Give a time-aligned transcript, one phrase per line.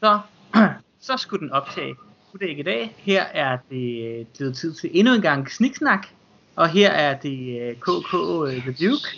[0.00, 0.18] Så,
[1.00, 1.94] så skulle den optage.
[2.32, 2.94] Det ikke i dag.
[2.98, 6.06] Her er det blevet tid til endnu en gang sniksnak.
[6.56, 8.10] Og her er det KK
[8.62, 9.08] The Duke.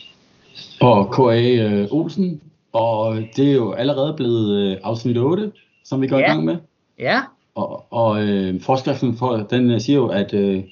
[0.80, 1.64] Og K.A.
[1.64, 2.42] Øh, Olsen.
[2.72, 5.52] Og det er jo allerede blevet øh, afsnit 8,
[5.84, 6.24] som vi går ja.
[6.24, 6.56] i gang med.
[6.98, 7.20] Ja.
[7.54, 10.62] Og, og øh, forskriften for, den øh, siger jo, at øh,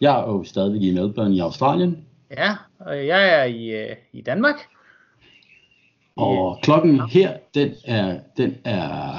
[0.00, 2.04] jeg er jo stadigvæk i Melbourne i Australien.
[2.30, 4.56] Ja, og jeg er i, øh, i Danmark.
[6.16, 9.18] Og klokken her, den er, den er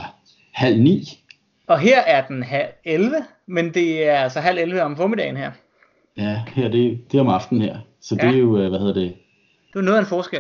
[0.52, 1.24] halv ni.
[1.68, 3.16] Og her er den halv 11,
[3.48, 5.52] men det er altså halv 11 om formiddagen her.
[6.18, 7.78] Ja, her det, det er om aftenen her.
[8.02, 8.28] Så ja.
[8.28, 9.14] det er jo, øh, hvad hedder det?
[9.74, 10.40] Det er noget af en forskel.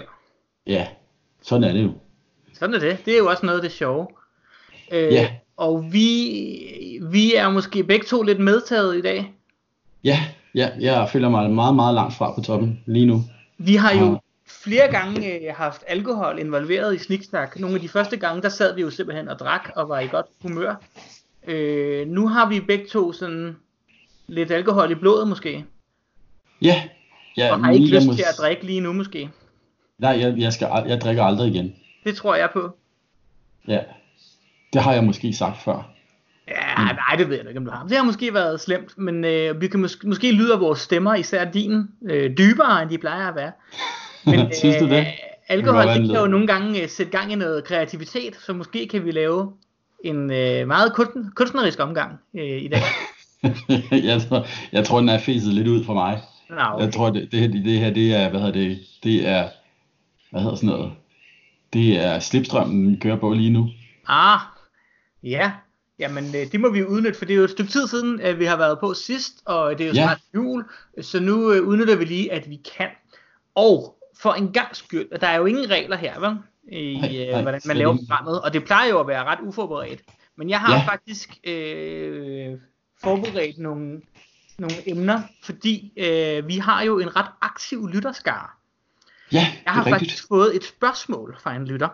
[0.68, 0.88] Ja,
[1.42, 1.92] sådan er det jo.
[2.54, 3.06] Sådan er det.
[3.06, 4.08] Det er jo også noget af det sjove.
[4.92, 5.30] Øh, ja.
[5.58, 9.34] Og vi, vi er måske begge to lidt medtaget i dag.
[10.04, 10.20] Ja,
[10.56, 13.22] ja, jeg føler mig meget, meget langt fra på toppen lige nu.
[13.58, 17.60] Vi har jo flere gange øh, haft alkohol involveret i sniksnak.
[17.60, 20.08] Nogle af de første gange, der sad vi jo simpelthen og drak og var i
[20.08, 20.76] godt humør.
[21.48, 23.56] Øh, nu har vi begge to sådan
[24.28, 25.66] lidt alkohol i blodet måske.
[26.62, 26.84] Ja.
[27.38, 29.30] ja og har ikke lyst til at drikke lige nu måske.
[30.00, 31.76] Nej, jeg, jeg, skal, jeg drikker aldrig igen.
[32.04, 32.78] Det tror jeg på.
[33.68, 33.80] Ja,
[34.74, 35.94] det har jeg måske sagt før.
[36.48, 36.84] Ja, mm.
[36.84, 37.88] nej, det ved jeg ikke, om du har.
[37.88, 41.52] Det har måske været slemt, men øh, vi kan måske, måske lyde vores stemmer, især
[41.52, 43.52] din, øh, dybere, end de plejer at være.
[44.28, 44.98] Men, Synes du det?
[44.98, 45.06] Øh,
[45.48, 49.06] alkohol det kan jo nogle gange øh, sætte gang i noget kreativitet, så måske kan
[49.06, 49.54] vi lave
[50.04, 50.94] en øh, meget
[51.36, 52.82] kunstnerisk omgang øh, i dag.
[54.12, 56.22] jeg, tror, jeg tror, den er fæset lidt ud for mig.
[56.50, 56.80] No.
[56.80, 59.50] Jeg tror, det, det, det her, det er, hvad hedder det, det er,
[60.32, 60.92] hvad hedder sådan noget,
[61.74, 63.70] det er slipstrømmen, vi kører på lige nu.
[64.08, 64.40] Ah,
[65.24, 65.52] ja,
[66.00, 68.40] Jamen, øh, det må vi udnytte, for det er jo et stykke tid siden, at
[68.40, 70.40] vi har været på sidst, og det er jo snart ja.
[70.40, 70.66] jul,
[71.02, 72.90] så nu øh, udnytter vi lige, at vi kan.
[73.56, 76.38] Og for en gang skyld, der er jo ingen regler her, vel?
[76.72, 79.40] I nej, øh, nej, hvordan man laver programmet, og det plejer jo at være ret
[79.42, 80.02] uforberedt.
[80.38, 80.92] Men jeg har ja.
[80.92, 82.58] faktisk øh,
[83.04, 84.02] forberedt nogle,
[84.60, 88.48] nogle emner, fordi øh, vi har jo en ret aktiv lytterskare.
[89.32, 90.28] Ja, jeg har faktisk rigtigt.
[90.28, 91.90] fået et spørgsmål fra en lytter.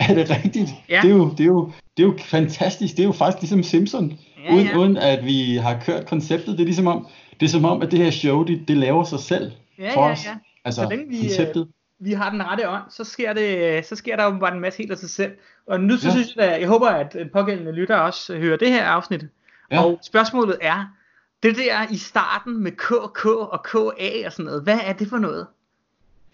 [0.08, 0.70] Er det rigtigt?
[0.88, 1.00] Ja.
[1.02, 2.96] Det, er jo, det, er jo, det er jo fantastisk.
[2.96, 4.18] Det er jo faktisk ligesom Simpson.
[4.44, 4.76] Ja, uden, ja.
[4.76, 6.58] uden at vi har kørt konceptet.
[6.58, 7.06] Det er ligesom om,
[7.40, 10.06] det er som om, at det her show, det, det laver sig selv ja, for
[10.06, 10.26] ja, os.
[10.26, 10.34] Ja.
[10.64, 11.60] Altså, så vi, konceptet.
[11.60, 11.66] Øh,
[12.06, 14.78] vi har den rette ånd, så sker, det, så sker der jo bare en masse
[14.78, 15.32] helt af sig selv.
[15.66, 16.12] Og nu så ja.
[16.12, 19.24] synes jeg, at jeg håber, at den pågældende lytter også hører det her afsnit.
[19.70, 19.84] Ja.
[19.84, 20.94] Og spørgsmålet er,
[21.42, 25.18] det der i starten med KK og KA og sådan noget, hvad er det for
[25.18, 25.46] noget?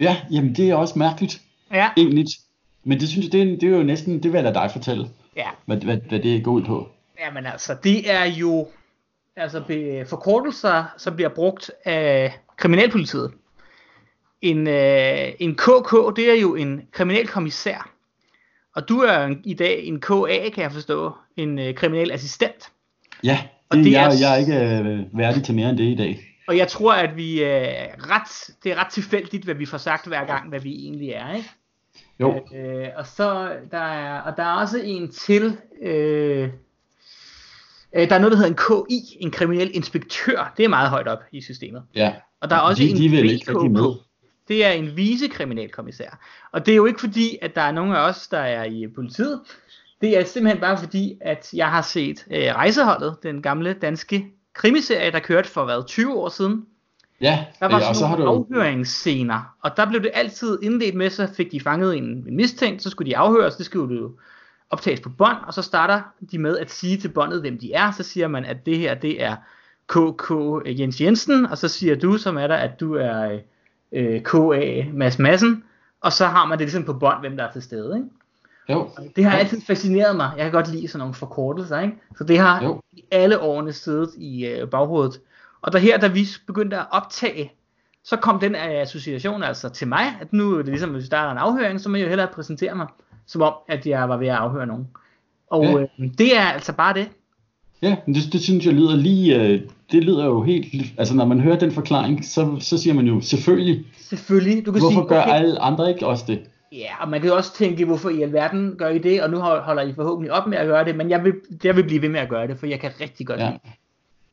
[0.01, 1.43] Ja, jamen det er også mærkeligt.
[1.73, 1.91] Ja.
[1.97, 2.27] Egentlig.
[2.85, 4.71] Men det synes jeg, det er, det er jo næsten, det vil jeg lade dig
[4.73, 5.09] fortælle.
[5.37, 5.49] Ja.
[5.65, 6.89] Hvad, hvad, hvad det går ud på.
[7.21, 8.69] Jamen altså, det er jo
[9.37, 9.63] altså
[10.07, 13.33] forkortelser, som bliver brugt af kriminalpolitiet.
[14.43, 17.91] En, øh, en KK, det er jo en kriminalkommissær.
[18.75, 22.73] Og du er en, i dag en KA, kan jeg forstå, en øh, kriminalassistent.
[23.25, 25.85] Ja, det, og det jeg, er, jeg er ikke øh, værdig til mere end det
[25.85, 26.21] i dag.
[26.49, 27.49] Og jeg tror, at vi øh,
[27.99, 31.35] ret, det er ret tilfældigt, hvad vi får sagt hver gang, hvad vi egentlig er,
[31.35, 31.51] ikke?
[32.21, 32.47] Jo.
[32.55, 36.49] Øh, og så der er, og der er også en til, øh,
[37.97, 40.53] øh, der er noget, der hedder en KI, en kriminel inspektør.
[40.57, 41.83] Det er meget højt op i systemet.
[41.95, 42.13] Ja.
[42.41, 44.06] Og der er også de, en de vil ikke rigtig med.
[44.49, 46.19] Det er en vicekriminalkommissær.
[46.53, 48.87] Og det er jo ikke fordi, at der er nogen af os, der er i
[48.95, 49.41] politiet.
[50.01, 55.11] Det er simpelthen bare fordi, at jeg har set øh, Rejseholdet, den gamle danske krimiserie,
[55.11, 56.67] der kørte for hvad, 20 år siden.
[57.21, 58.31] Ja, der var sådan og så nogle har du...
[58.31, 62.83] afhøringsscener, og der blev det altid indledt med, så fik de fanget en, en mistænkt,
[62.83, 64.17] så skulle de afhøres, det skulle jo
[64.71, 67.91] optages på bånd, og så starter de med at sige til båndet, hvem de er,
[67.91, 69.37] så siger man, at det her, det er
[69.87, 70.31] KK
[70.81, 73.39] Jens Jensen, og så siger du, som er der, at du er
[73.93, 75.65] øh, KA Mads Madsen,
[76.01, 78.09] og så har man det ligesom på bånd, hvem der er til stede, ikke?
[78.69, 78.91] Jo.
[79.17, 80.33] Det har altid fascineret mig.
[80.37, 81.95] Jeg kan godt lide sådan nogle forkortelser, ikke?
[82.19, 82.81] Så det har jo.
[82.93, 85.21] i alle årene siddet i øh, baghovedet.
[85.63, 87.53] Og der her, da vi begyndte at optage,
[88.05, 91.31] så kom den association altså til mig, at nu er det ligesom, hvis der er
[91.31, 92.87] en afhøring, så må jeg jo hellere præsentere mig,
[93.27, 94.89] som om, at jeg var ved at afhøre nogen.
[95.51, 95.81] Og ja.
[95.81, 95.89] øh,
[96.19, 97.09] det er altså bare det.
[97.83, 99.61] Ja, det, det synes jeg lyder lige, øh,
[99.93, 103.21] det lyder jo helt, altså når man hører den forklaring, så, så siger man jo
[103.21, 103.85] selvfølgelig.
[103.99, 104.67] Selvfølgelig.
[104.67, 106.41] Du kan hvorfor sige, gør okay, alle andre ikke også det?
[106.73, 109.39] Ja, og man kan jo også tænke, hvorfor i alverden gør I det, og nu
[109.39, 111.33] holder I forhåbentlig op med at gøre det, men jeg vil,
[111.65, 113.47] jeg vil blive ved med at gøre det, for jeg kan rigtig godt ja.
[113.47, 113.59] lide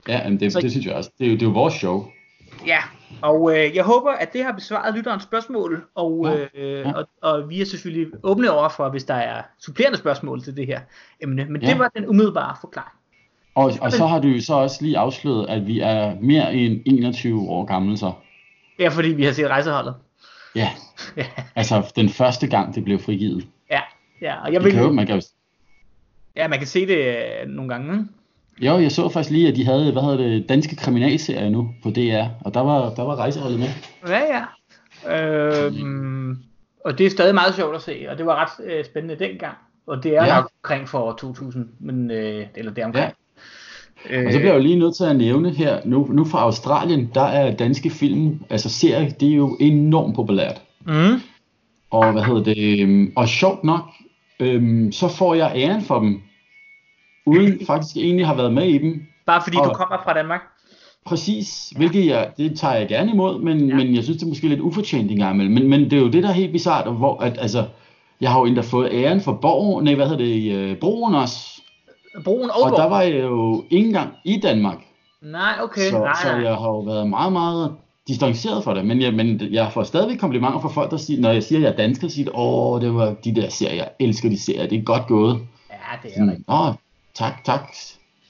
[0.08, 1.12] Ja, men det, så, det synes jeg også.
[1.20, 2.06] Det er jo, det er jo vores show.
[2.68, 2.80] Ja,
[3.22, 6.94] og øh, jeg håber, at det har besvaret lytterens spørgsmål, og, ja, øh, ja.
[6.94, 10.68] og, og vi er selvfølgelig åbne over for, hvis der er supplerende spørgsmål til det
[10.68, 10.80] her
[11.22, 11.70] emne, men ja.
[11.70, 12.94] det var den umiddelbare forklaring.
[13.56, 17.50] Og, og så har du så også lige afsløret, at vi er mere end 21
[17.50, 18.12] år gamle så.
[18.80, 19.96] Ja, fordi vi har set rejseholdet.
[20.56, 20.70] Ja,
[21.56, 23.48] altså den første gang, det blev frigivet.
[23.72, 23.80] Ja,
[24.22, 24.72] ja og jeg vil...
[24.72, 25.22] Kan jo, man kan jo...
[26.36, 28.08] Ja, man kan se det øh, nogle gange.
[28.62, 31.90] Jo, jeg så faktisk lige, at de havde, hvad hedder det, danske kriminalserie nu på
[31.90, 33.68] DR, og der var, der var rejseholdet med.
[34.08, 34.46] Ja, ja.
[35.66, 36.38] Øhm,
[36.86, 39.58] og det er stadig meget sjovt at se, og det var ret øh, spændende dengang.
[39.88, 40.36] Og det er ja.
[40.36, 43.14] nok omkring for 2000, men, øh, eller det omkring.
[44.10, 44.26] Ja.
[44.26, 47.12] Og så bliver jeg jo lige nødt til at nævne her, nu, nu fra Australien,
[47.14, 50.62] der er danske film, altså serier, det er jo enormt populært.
[50.88, 51.22] Mm.
[51.92, 53.82] Og hvad hedder det, øhm, og sjovt nok,
[54.40, 56.22] øhm, så får jeg æren for dem,
[57.26, 59.06] uden faktisk egentlig har været med i dem.
[59.26, 60.42] Bare fordi og, du kommer fra Danmark?
[61.06, 63.76] Præcis, hvilket jeg, det tager jeg gerne imod, men, ja.
[63.76, 65.54] men jeg synes det er måske lidt ufortjent en gang imellem.
[65.54, 67.66] Men, men det er jo det, der er helt bizart, hvor at, altså,
[68.22, 71.53] jeg har jo endda fået æren for borg, nej, hvad hedder det, uh, broen også.
[72.24, 74.78] Broen og, og der var jeg jo ikke engang i Danmark.
[75.22, 75.90] Nej, okay.
[75.90, 77.76] Så, nej, så jeg har jo været meget, meget
[78.08, 81.32] distanceret for det, men jeg, men jeg får stadigvæk komplimenter fra folk, der siger, når
[81.32, 84.30] jeg siger, at jeg er dansker, siger åh, det var de der serier, jeg elsker
[84.30, 85.40] de serier, det er godt gået.
[85.70, 86.50] Ja, det er rigtigt.
[86.50, 86.74] Åh,
[87.14, 87.76] tak, tak.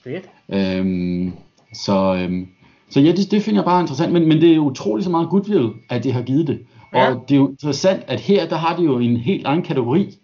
[0.04, 0.30] Fedt.
[0.50, 1.34] Øhm,
[1.74, 2.48] så, øhm,
[2.90, 5.30] så ja, det, det finder jeg bare interessant, men, men det er utroligt så meget
[5.30, 6.60] goodwill, at det har givet det.
[6.94, 7.10] Ja.
[7.10, 10.18] Og det er jo interessant, at her, der har det jo en helt anden kategori.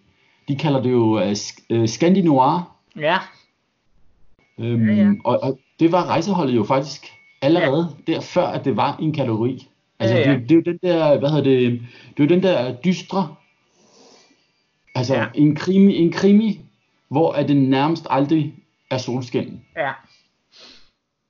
[0.48, 1.22] De kalder det jo
[1.70, 2.76] uh, Scandinoir.
[3.00, 3.18] Ja.
[4.60, 5.12] Øhm, ja, ja.
[5.24, 7.06] Og, og det var rejseholdet jo faktisk
[7.42, 8.12] allerede ja.
[8.12, 9.68] der før, at det var en kategori.
[9.98, 10.36] Altså, ja, ja.
[10.36, 11.80] Det, det er jo den der, hvad hedder det,
[12.16, 13.34] det er jo den der dystre,
[14.94, 15.26] altså ja.
[15.34, 16.60] en, krimi, en krimi,
[17.08, 18.54] hvor at det nærmest aldrig
[18.90, 19.60] er solskin.
[19.76, 19.92] Ja.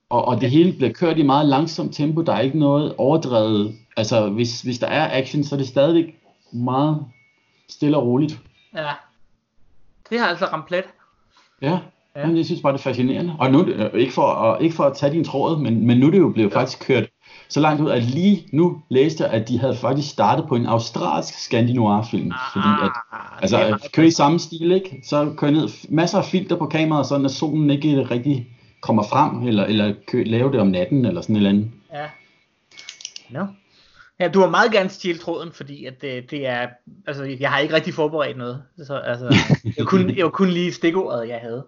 [0.09, 3.75] Og, og det hele bliver kørt i meget langsomt tempo, der er ikke noget overdrevet.
[3.97, 6.15] Altså, hvis, hvis der er action, så er det stadigvæk
[6.51, 7.05] meget
[7.69, 8.39] stille og roligt.
[8.75, 8.91] Ja.
[10.09, 10.85] Det har altså ramt plet.
[11.61, 11.79] Ja.
[12.15, 12.27] Ja.
[12.27, 13.35] Men jeg synes bare, det er fascinerende.
[13.39, 16.07] Og nu, øh, ikke for, og ikke for at tage din tråd, men, men nu
[16.07, 16.59] er det jo blevet ja.
[16.59, 17.09] faktisk kørt
[17.49, 20.65] så langt ud, at lige nu læste jeg, at de havde faktisk startet på en
[20.65, 22.31] australsk Scandinoir-film.
[22.31, 22.91] Ah, fordi at,
[23.41, 25.01] altså, at køre i samme stil, ikke?
[25.05, 28.47] Så kører ned masser af filter på kameraet, sådan at solen ikke rigtig
[28.81, 31.71] kommer frem, eller, eller kø, lave det om natten, eller sådan et eller andet.
[31.93, 32.05] Ja.
[33.29, 33.45] No.
[34.19, 36.67] Ja, du har meget gerne stjæle tråden, fordi at det, det er,
[37.07, 38.63] altså, jeg har ikke rigtig forberedt noget.
[38.87, 39.35] Så, altså,
[39.77, 41.65] jeg, kunne, jeg var kun lige stikordet, jeg havde.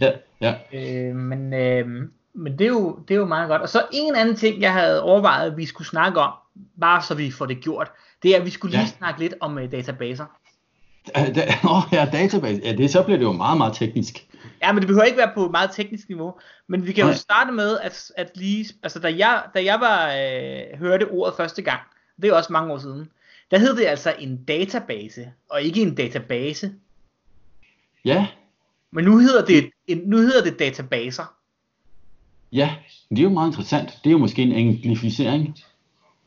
[0.00, 0.54] Ja, ja.
[0.72, 3.62] Øh, men øh, men det, er jo, det er jo meget godt.
[3.62, 6.32] Og så en anden ting, jeg havde overvejet, at vi skulle snakke om,
[6.80, 7.90] bare så vi får det gjort,
[8.22, 8.98] det er, at vi skulle lige ja.
[8.98, 10.24] snakke lidt om uh, databaser.
[11.64, 12.60] Åh oh, ja, database.
[12.64, 14.26] Ja, det, så bliver det jo meget, meget teknisk.
[14.62, 16.34] Ja, men det behøver ikke være på et meget teknisk niveau.
[16.66, 17.12] Men vi kan Nej.
[17.12, 21.36] jo starte med, at, at lige, altså da jeg, da jeg var, øh, hørte ordet
[21.36, 21.80] første gang,
[22.22, 23.08] det er også mange år siden,
[23.50, 26.72] der hed det altså en database, og ikke en database.
[28.04, 28.26] Ja,
[28.92, 29.70] men nu hedder det,
[30.06, 31.34] nu hedder det databaser.
[32.52, 32.74] Ja,
[33.10, 33.98] det er jo meget interessant.
[34.04, 35.58] Det er jo måske en englificering.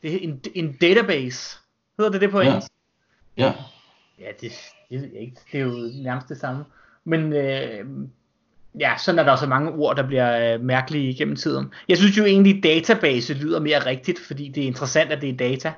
[0.02, 1.58] Det er en, en database.
[1.98, 2.68] Hedder det det på engelsk?
[3.36, 3.52] Ja.
[4.20, 4.52] Ja, det,
[4.90, 5.36] det ved jeg ikke.
[5.52, 6.64] Det er jo nærmest det samme.
[7.04, 7.86] Men øh,
[8.80, 11.72] ja, sådan er der også mange ord, der bliver øh, mærkelige gennem tiden.
[11.88, 15.36] Jeg synes jo egentlig, database lyder mere rigtigt, fordi det er interessant, at det er
[15.36, 15.72] data,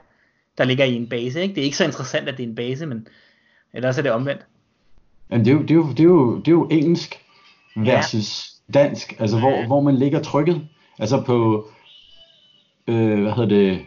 [0.58, 1.42] der ligger i en base.
[1.42, 1.54] Ikke?
[1.54, 3.08] Det er ikke så interessant, at det er en base, men
[3.72, 4.46] ellers er det omvendt.
[5.30, 7.24] Jamen, det, er jo, det, er jo, det, er jo, det er jo engelsk
[7.76, 8.80] versus ja.
[8.80, 9.42] dansk, altså ja.
[9.42, 10.68] hvor, hvor man lægger trykket.
[10.98, 11.68] Altså på,
[12.86, 13.80] øh, hvad hedder det,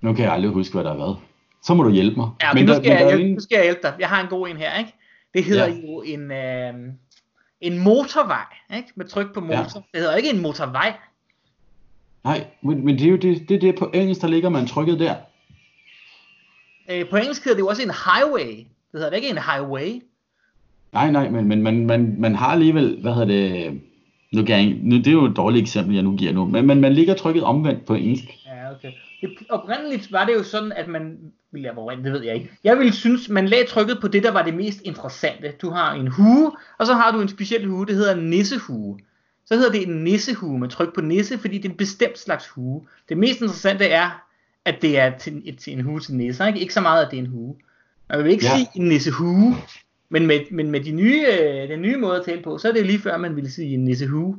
[0.00, 1.18] nu kan jeg aldrig huske, hvad der har været.
[1.62, 2.30] Så må du hjælpe mig.
[2.42, 3.94] Ja, men, nu, skal der, jeg, hjælpe, nu skal jeg hjælpe dig.
[3.98, 4.94] Jeg har en god en her, ikke?
[5.34, 5.74] Det hedder ja.
[5.74, 6.74] jo en, øh,
[7.60, 8.88] en motorvej, ikke?
[8.96, 9.54] Med tryk på motor.
[9.54, 9.80] Ja.
[9.92, 10.96] Det hedder ikke en motorvej.
[12.24, 15.00] Nej, men, men det er jo det, det, det på engelsk, der ligger man trykket
[15.00, 15.14] der.
[16.90, 18.56] Øh, på engelsk hedder det jo også en highway.
[18.56, 20.02] Det hedder det ikke en highway.
[20.92, 23.80] Nej, nej, men, men man, man, man har alligevel, hvad hedder det,
[24.32, 26.66] nu, kan jeg, nu det er jo et dårligt eksempel, jeg nu giver nu, men,
[26.66, 28.24] men man ligger trykket omvendt på engelsk.
[28.46, 28.92] Ja, okay.
[29.20, 31.18] Det, oprindeligt var det jo sådan, at man,
[31.52, 34.22] vil jeg hvor det ved jeg ikke, jeg ville synes, man lagde trykket på det,
[34.22, 35.52] der var det mest interessante.
[35.62, 38.98] Du har en hue, og så har du en speciel hue, det hedder en nissehue.
[39.46, 42.48] Så hedder det en nissehue med tryk på nisse, fordi det er en bestemt slags
[42.48, 42.86] hue.
[43.08, 44.10] Det mest interessante er,
[44.64, 46.60] at det er til, til en hue til nisser, ikke?
[46.60, 47.56] ikke så meget, at det er en hue.
[48.10, 48.56] Man vil ikke ja.
[48.56, 49.56] sige en nissehue,
[50.10, 52.72] men med, men med de nye, øh, den nye måde at tale på, så er
[52.72, 54.36] det lige før, man ville sige nissehue.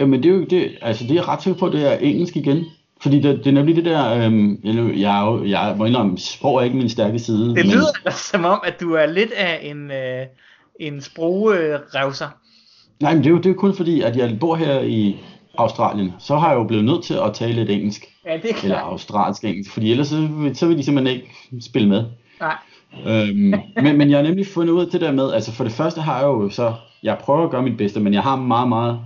[0.00, 2.64] Jamen det er jo det, altså det er ret sikker på, det er engelsk igen.
[3.02, 6.62] Fordi det, det er nemlig det der, øhm, jeg, jeg, jeg må indrømme, sprog er
[6.62, 7.48] ikke min stærke side.
[7.48, 7.66] Det men...
[7.66, 10.26] lyder som om, at du er lidt af en, øh,
[10.80, 12.28] en sprogrevser.
[13.00, 15.16] Nej, men det er, jo, det er jo kun fordi, at jeg bor her i
[15.58, 18.04] Australien, så har jeg jo blevet nødt til at tale lidt engelsk.
[18.26, 18.64] Ja, det er klart.
[18.64, 22.04] Eller australsk engelsk, fordi ellers så, så vil de simpelthen ikke spille med.
[22.40, 22.56] Nej
[23.06, 25.72] øhm, men, men jeg har nemlig fundet ud af det der med, altså for det
[25.72, 28.68] første har jeg jo så, jeg prøver at gøre mit bedste, men jeg har meget,
[28.68, 29.00] meget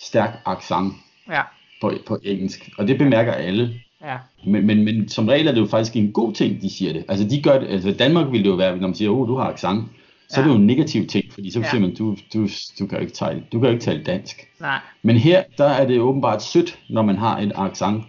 [0.00, 0.92] stærk accent
[1.30, 1.42] ja.
[1.80, 3.74] på, på engelsk, og det bemærker alle.
[4.04, 4.16] Ja.
[4.46, 7.04] Men, men, men som regel er det jo faktisk en god ting, de siger det.
[7.08, 9.36] Altså de gør det, altså Danmark ville det jo være, når man siger, oh, du
[9.36, 9.84] har accent,
[10.28, 11.70] så er det jo en negativ ting, fordi så ja.
[11.70, 12.48] siger man, du, du,
[12.78, 14.36] du, kan ikke tale, du kan ikke tale dansk.
[14.60, 14.78] Nej.
[15.02, 18.04] Men her, der er det åbenbart sødt, når man har et accent.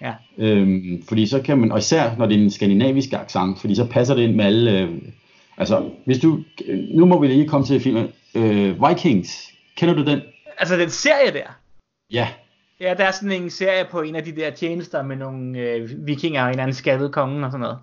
[0.00, 0.12] Ja.
[0.38, 3.86] Øhm, fordi så kan man, og især når det er en skandinavisk accent, fordi så
[3.86, 4.88] passer det ind med alle, øh,
[5.56, 6.38] altså hvis du,
[6.94, 10.20] nu må vi lige komme til filmen, øh, Vikings, kender du den?
[10.58, 11.58] Altså den serie der?
[12.10, 12.28] Ja.
[12.80, 16.06] Ja, der er sådan en serie på en af de der tjenester med nogle øh,
[16.06, 17.78] vikinger og en eller anden skadet konge og sådan noget.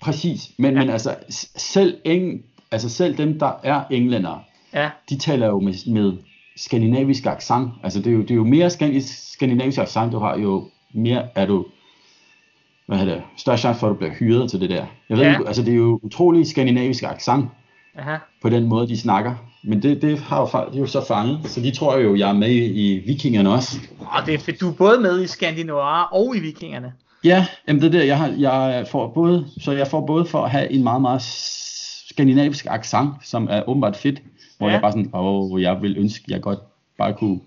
[0.00, 0.80] Præcis, men, ja.
[0.80, 1.16] men altså
[1.56, 4.90] selv, eng, altså selv dem, der er englænder, ja.
[5.10, 6.12] de taler jo med, med
[6.56, 7.70] skandinavisk accent.
[7.82, 11.46] Altså det er jo, det er jo mere skandinavisk accent, du har jo mere er
[11.46, 11.66] du
[12.90, 14.84] hvad hedder det, større chance for, at du bliver hyret til det der.
[15.08, 15.30] Jeg ved ja.
[15.30, 17.50] ikke, altså det er jo utrolig skandinavisk accent
[17.98, 18.16] Aha.
[18.42, 19.34] på den måde, de snakker.
[19.64, 22.32] Men det, det har jo, de jo så fanget, så de tror jo, jeg er
[22.32, 23.78] med i, i Vikingerne også.
[24.00, 26.92] Og det er fedt, du er både med i Skandinoir og i Vikingerne.
[27.24, 30.44] Ja, jamen det er det, jeg, har, jeg får både, så jeg får både for
[30.44, 31.22] at have en meget, meget
[32.08, 34.22] skandinavisk accent, som er åbenbart fedt,
[34.58, 34.72] hvor ja.
[34.72, 36.58] jeg bare sådan, åh, jeg vil ønske, jeg godt
[36.98, 37.40] bare kunne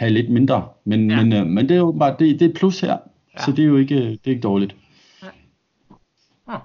[0.00, 0.68] have lidt mindre.
[0.84, 1.16] Men, ja.
[1.16, 2.96] men, øh, men det er jo bare, det, det er plus her,
[3.34, 3.44] ja.
[3.44, 4.76] så det er jo ikke, det er ikke dårligt.
[5.22, 5.28] Ja.
[6.46, 6.60] Huh.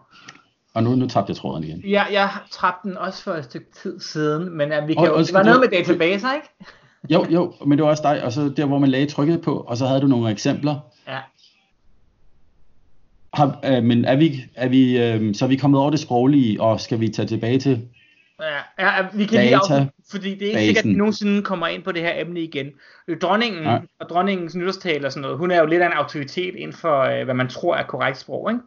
[0.74, 1.80] Og nu, nu tabte jeg tråden igen.
[1.80, 5.08] Ja, jeg tabte den også for et stykke tid siden, men uh, vi kan og,
[5.08, 6.48] jo, det var noget med databaser, ikke?
[7.14, 9.54] jo, jo, men det var også dig, og så der, hvor man lagde trykket på,
[9.54, 10.80] og så havde du nogle eksempler.
[11.08, 11.20] Ja.
[13.34, 16.62] Har, øh, men er vi, er vi, øh, så er vi kommet over det sproglige,
[16.62, 17.88] og skal vi tage tilbage til
[18.40, 21.68] Ja, ja vi kan lige af, fordi det er ikke sikkert, at vi nogensinde kommer
[21.68, 22.72] ind på det her emne igen.
[23.08, 23.80] Øh, dronningen ja.
[24.00, 27.02] og dronningens nytårstale og sådan noget, hun er jo lidt af en autoritet inden for,
[27.02, 28.62] øh, hvad man tror er korrekt sprog, ikke?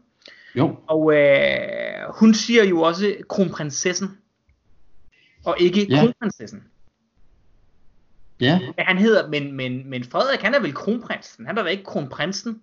[0.54, 0.76] Jo.
[0.86, 4.18] Og øh, hun siger jo også kronprinsessen,
[5.44, 6.00] og ikke ja.
[6.00, 6.62] kronprinsessen.
[8.40, 8.60] Ja.
[8.78, 12.62] Han hedder, men, men, men Frederik, han er vel kronprinsen, han er da ikke kronprinsen.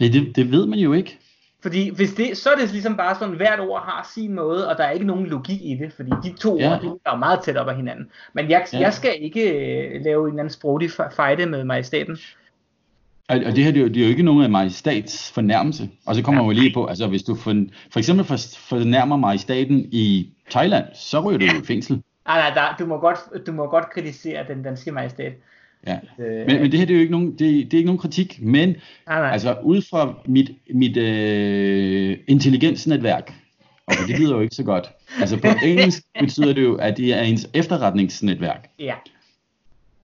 [0.00, 1.18] Ja, det, det ved man jo ikke.
[1.62, 4.78] Fordi hvis det, så er det ligesom bare sådan, hvert ord har sin måde, og
[4.78, 6.72] der er ikke nogen logik i det, fordi de to ja.
[6.72, 8.10] ord, de er jo meget tæt op af hinanden.
[8.32, 8.78] Men jeg, ja.
[8.78, 12.18] jeg skal ikke uh, lave en eller anden sproglig fejde med majestaten.
[13.28, 15.90] Og, og det her det er, jo, det er jo ikke nogen af majestats fornærmelse.
[16.06, 16.46] Og så kommer ja.
[16.46, 17.54] man jo lige på, altså hvis du for,
[17.92, 18.36] for eksempel for,
[18.68, 21.60] fornærmer majestaten i Thailand, så ryger du ja.
[21.60, 22.02] i fængsel.
[22.26, 25.32] Nej, nej, der, du, må godt, du må godt kritisere den danske majestat.
[25.88, 26.24] Ja.
[26.24, 27.98] Øh, men, men det her det er jo ikke nogen, det, det er ikke nogen
[27.98, 28.76] kritik, men nej,
[29.06, 29.30] nej.
[29.32, 33.34] altså ud fra mit, mit øh, intelligensnetværk,
[33.86, 34.90] og det lyder jo ikke så godt.
[35.20, 38.68] Altså på engelsk betyder det jo, at det er ens efterretningsnetværk.
[38.78, 38.94] Ja.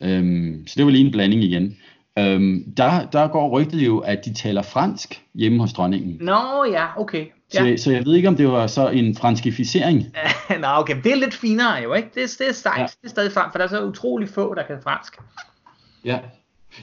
[0.00, 1.76] Øhm, så det var lige en blanding igen.
[2.18, 6.16] Øhm, der, der går rygtet jo, at de taler fransk hjemme hos dronningen.
[6.20, 7.26] Nå ja, okay.
[7.54, 7.76] Ja.
[7.76, 10.02] Så, så jeg ved ikke, om det var så en franskificering.
[10.60, 12.08] Nå okay, det er lidt finere jo, ikke?
[12.14, 12.86] Det, det er sejt, ja.
[12.86, 15.16] det er stadig frem, for der er så utrolig få, der kan fransk.
[16.04, 16.18] Ja,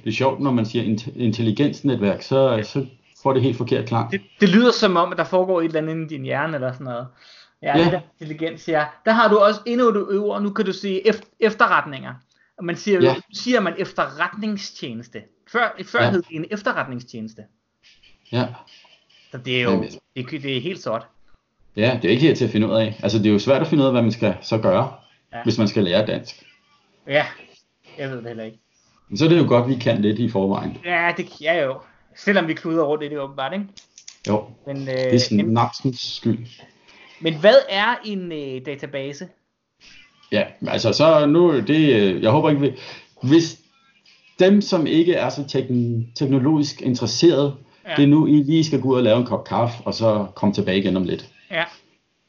[0.04, 2.86] det er sjovt, når man siger intelligensnetværk, så, så
[3.24, 4.12] får det helt forkert klang.
[4.12, 6.72] Det, det lyder som om, at der foregår et eller andet i din hjerne, eller
[6.72, 7.08] sådan noget.
[7.62, 7.86] Ja, ja.
[7.86, 8.86] det intelligens, ja.
[9.06, 11.02] Der har du også endnu et øver, nu kan du sige
[11.40, 12.14] efterretninger.
[12.62, 13.16] Man siger, ja.
[13.34, 15.22] siger man efterretningstjeneste.
[15.52, 16.12] Før, før ja.
[16.12, 17.44] hed det en efterretningstjeneste.
[18.32, 18.48] Ja.
[19.32, 21.08] Så det er jo, Jamen, det, det er helt sort.
[21.76, 23.00] Ja, det er ikke helt til at finde ud af.
[23.04, 24.94] Altså det er jo svært at finde ud af, hvad man skal så gøre,
[25.34, 25.44] ja.
[25.44, 26.44] hvis man skal lære dansk.
[27.08, 27.26] Ja,
[27.98, 28.60] jeg ved det heller ikke.
[29.12, 30.78] Men så er det jo godt, vi kan lidt i forvejen.
[30.86, 31.76] Ja, det kan jeg jo.
[32.16, 33.66] Selvom vi kluder rundt i det åbenbart, ikke?
[34.28, 36.40] Jo, men, øh, det er snapsens skyld.
[37.22, 39.28] Men hvad er en øh, database?
[40.32, 42.72] Ja, altså så nu, det, øh, jeg håber ikke, vi,
[43.24, 43.60] hvis
[44.40, 47.56] dem, som ikke er så tekn, teknologisk interesseret,
[47.88, 47.96] ja.
[47.96, 50.26] det er nu, I lige skal gå ud og lave en kop kaffe, og så
[50.36, 51.30] komme tilbage igen om lidt.
[51.52, 51.64] Ja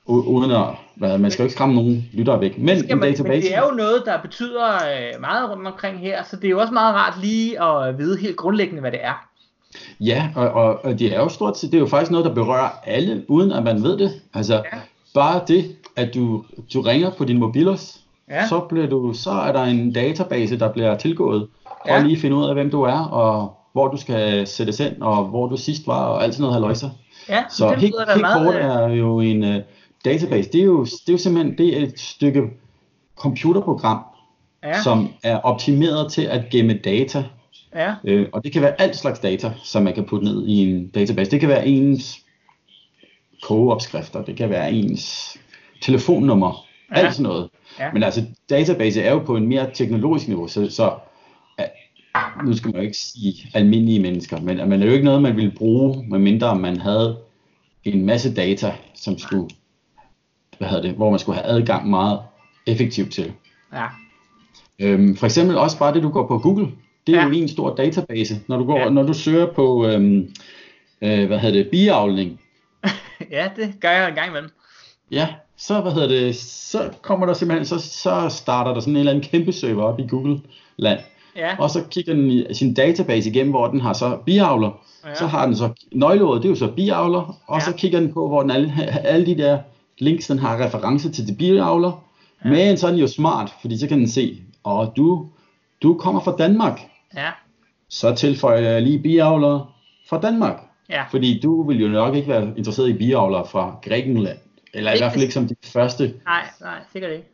[0.07, 2.59] uden at, hvad, man skal jo ikke skræmme nogen lyttere væk.
[2.59, 3.23] Men, man, database...
[3.23, 6.51] men det er jo noget, der betyder øh, meget rundt omkring her, så det er
[6.51, 9.29] jo også meget rart lige at vide helt grundlæggende, hvad det er.
[10.01, 12.35] Ja, og, og, og det er jo stort set, det er jo faktisk noget, der
[12.35, 14.11] berører alle, uden at man ved det.
[14.35, 14.79] Altså, ja.
[15.15, 16.45] bare det, at du,
[16.75, 17.99] du ringer på din mobilus,
[18.31, 18.49] ja.
[18.49, 21.99] så, bliver du, så er der en database, der bliver tilgået, for ja.
[21.99, 25.25] at lige finde ud af, hvem du er, og hvor du skal sættes ind, og
[25.25, 26.91] hvor du sidst var, og alt sådan noget haløjser.
[27.29, 29.61] Ja, så helt, helt meget, kort er jo en, øh,
[30.05, 32.43] database, det er jo, det er jo simpelthen det er et stykke
[33.17, 33.99] computerprogram,
[34.65, 34.83] ja.
[34.83, 37.25] som er optimeret til at gemme data.
[37.75, 37.95] Ja.
[38.05, 40.89] Øh, og det kan være alt slags data, som man kan putte ned i en
[40.89, 41.31] database.
[41.31, 42.19] Det kan være ens
[43.43, 45.37] kogeopskrifter, det kan være ens
[45.81, 46.97] telefonnummer, ja.
[46.97, 47.51] alt sådan noget.
[47.79, 47.93] Ja.
[47.93, 50.95] Men altså, database er jo på en mere teknologisk niveau, så, så
[52.47, 55.37] nu skal man jo ikke sige almindelige mennesker, men man er jo ikke noget, man
[55.37, 57.19] ville bruge, medmindre man havde
[57.85, 59.49] en masse data, som skulle
[60.63, 62.19] hvad hedder det, hvor man skulle have adgang meget
[62.67, 63.33] effektivt til.
[63.73, 63.87] Ja.
[64.79, 66.69] Øhm, for eksempel også bare det, du går på Google.
[67.07, 67.27] Det er ja.
[67.27, 68.41] jo en stor database.
[68.49, 68.89] Når du, går, ja.
[68.89, 70.29] når du søger på, øhm,
[71.03, 72.41] øh, hvad hedder det, biavling.
[73.31, 74.51] ja, det gør jeg en gang imellem.
[75.11, 78.99] Ja, så, hvad hedder det, så kommer der simpelthen, så, så starter der sådan en
[78.99, 80.99] eller anden kæmpe server op i Google-land.
[81.37, 81.57] Ja.
[81.59, 84.81] Og så kigger den i sin database igennem, hvor den har så biavler.
[85.07, 85.15] Ja.
[85.15, 87.39] Så har den så nøgleordet, det er jo så biavler.
[87.47, 87.65] Og Ja.
[87.65, 88.73] så kigger den på, hvor den alle,
[89.13, 89.59] alle de der
[89.99, 92.05] links, den har reference til de biavler.
[92.45, 92.51] Ja.
[92.51, 95.27] Men så er den jo smart, fordi så kan den se, og du,
[95.83, 96.81] du kommer fra Danmark.
[97.17, 97.31] Ja.
[97.89, 99.67] Så tilføjer jeg lige biavlere
[100.09, 100.61] fra Danmark.
[100.91, 101.03] Ja.
[101.11, 104.39] Fordi du vil jo nok ikke være interesseret i biavlere fra Grækenland.
[104.75, 106.15] Eller i hvert fald ikke som de første.
[106.25, 107.27] Nej, nej, sikkert ikke.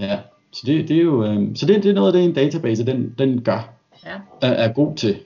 [0.00, 0.18] Ja.
[0.52, 2.86] Så det, det er jo øh, så det, det er noget af det, en database
[2.86, 3.70] den, den gør,
[4.06, 4.14] Ja.
[4.42, 5.18] er, er god til.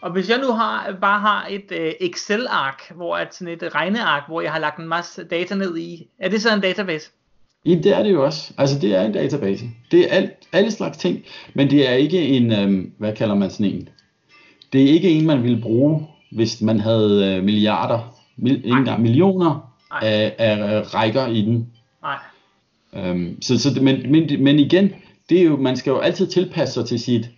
[0.00, 4.22] Og hvis jeg nu har, bare har et øh, Excel-ark, hvor at sådan et regneark,
[4.28, 7.10] hvor jeg har lagt en masse data ned i, er det så en database?
[7.66, 8.52] Ja, det er det jo også.
[8.58, 9.64] Altså det er en database.
[9.90, 11.24] Det er alt, alle slags ting,
[11.54, 13.88] men det er ikke en, øhm, hvad kalder man sådan en?
[14.72, 19.02] Det er ikke en, man ville bruge, hvis man havde øh, milliarder, mil, ikke engang
[19.02, 20.00] millioner Nej.
[20.02, 21.70] af, af rækker i den.
[22.02, 22.18] Nej.
[22.94, 24.94] Øhm, så, så men, men, men igen,
[25.28, 27.30] det er jo, man skal jo altid tilpasse sig til sit,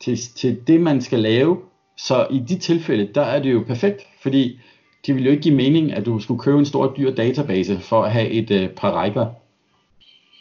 [0.00, 1.58] til, til det, man skal lave.
[1.96, 4.60] Så i de tilfælde, der er det jo perfekt, fordi
[5.06, 8.02] det vil jo ikke give mening, at du skulle købe en stor dyr database for
[8.02, 9.26] at have et øh, par rækker.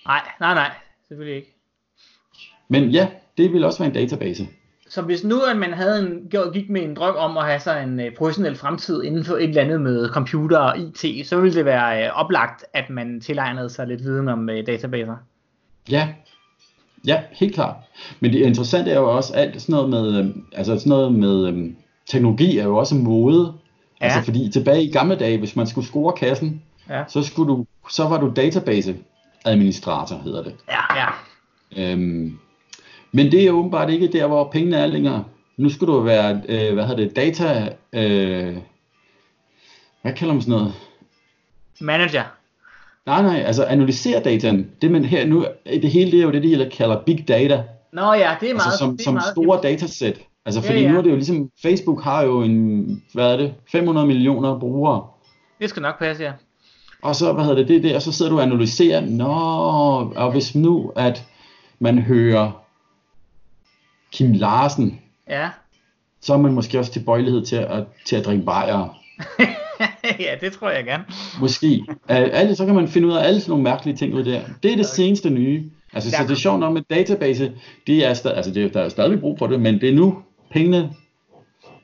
[0.05, 0.71] Nej, nej, nej,
[1.07, 1.55] selvfølgelig ikke.
[2.67, 3.07] Men ja,
[3.37, 4.47] det vil også være en database.
[4.89, 7.83] Så hvis nu at man havde en, gik med en drøm om at have sig
[7.83, 11.55] en øh, professionel fremtid inden for et eller andet med computer og IT, så ville
[11.55, 15.15] det være øh, oplagt, at man tilegnede sig lidt viden om øh, databaser.
[15.89, 16.13] Ja,
[17.07, 17.75] ja, helt klart.
[18.19, 21.47] Men det interessante er jo også alt sådan noget med, øhm, altså sådan noget med
[21.47, 21.75] øhm,
[22.07, 23.53] teknologi er jo også mode.
[24.01, 24.05] Ja.
[24.05, 27.65] Altså fordi tilbage i gamle dage, hvis man skulle score kassen, Ja, så, skulle du,
[27.89, 28.95] så var du database
[29.45, 30.55] administrator, hedder det.
[30.69, 31.07] ja, ja.
[31.77, 32.37] Øhm,
[33.11, 35.23] men det er jo åbenbart ikke der, hvor pengene er længere.
[35.57, 38.57] Nu skulle du være, øh, hvad hedder det, data, øh,
[40.01, 40.73] hvad kalder man sådan noget?
[41.79, 42.23] Manager.
[43.05, 44.71] Nej, nej, altså analysere dataen.
[44.81, 47.63] Det, man her nu, det hele det er jo det, de kalder big data.
[47.93, 48.65] Nå ja, det er meget...
[48.65, 50.19] Altså som, det er som meget store datasæt.
[50.45, 50.91] Altså Ja, fordi ja.
[50.91, 55.07] nu er det jo ligesom, Facebook har jo en, hvad er det, 500 millioner brugere.
[55.61, 56.31] Det skal nok passe, ja.
[57.01, 59.33] Og så, hvad hedder det, det der, og så sidder du og analyserer, nå,
[60.15, 61.23] og hvis nu, at
[61.79, 62.61] man hører
[64.11, 65.49] Kim Larsen, Ja.
[66.21, 68.97] så er man måske også tilbøjelighed til at, til at drikke bajer.
[70.19, 71.03] ja, det tror jeg gerne.
[71.41, 71.83] Måske.
[72.07, 74.39] Alle, så kan man finde ud af alle sådan nogle mærkelige ting ud der.
[74.63, 75.63] Det er det seneste nye.
[75.93, 77.51] Altså, så det er sjovt nok med database,
[77.87, 79.93] det er, sta- altså, det er, der er stadig brug for det, men det er
[79.93, 80.17] nu
[80.51, 80.89] pengene,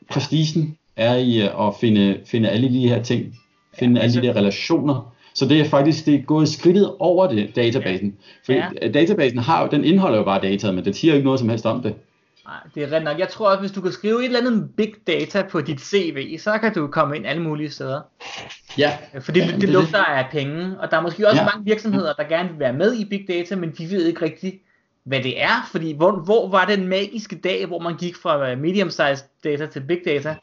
[0.10, 3.36] prestigen er i uh, at finde, finde alle de her ting,
[3.80, 5.13] finde Ja, alle de altså- der relationer.
[5.36, 8.15] Så det er faktisk det er gået skridtet over det, databasen.
[8.45, 8.65] For Ja.
[8.82, 8.88] ja.
[8.88, 11.49] databasen har jo, den indeholder jo bare data, men den siger jo ikke noget som
[11.49, 11.93] helst om det.
[12.45, 13.19] Nej, det er rent nok.
[13.19, 16.38] Jeg tror også, hvis du kan skrive et eller andet big data på dit CV,
[16.39, 18.01] så kan du komme ind alle mulige steder.
[18.77, 18.91] Ja.
[19.19, 21.45] Fordi Ja, det, det det er lugter af penge, og der er måske også Ja.
[21.54, 24.56] mange virksomheder, der gerne vil være med i big data, men de ved ikke rigtigt,
[25.04, 25.67] hvad det er.
[25.71, 29.99] Fordi hvor, hvor var den magiske dag, hvor man gik fra medium-sized data til big
[30.06, 30.36] data?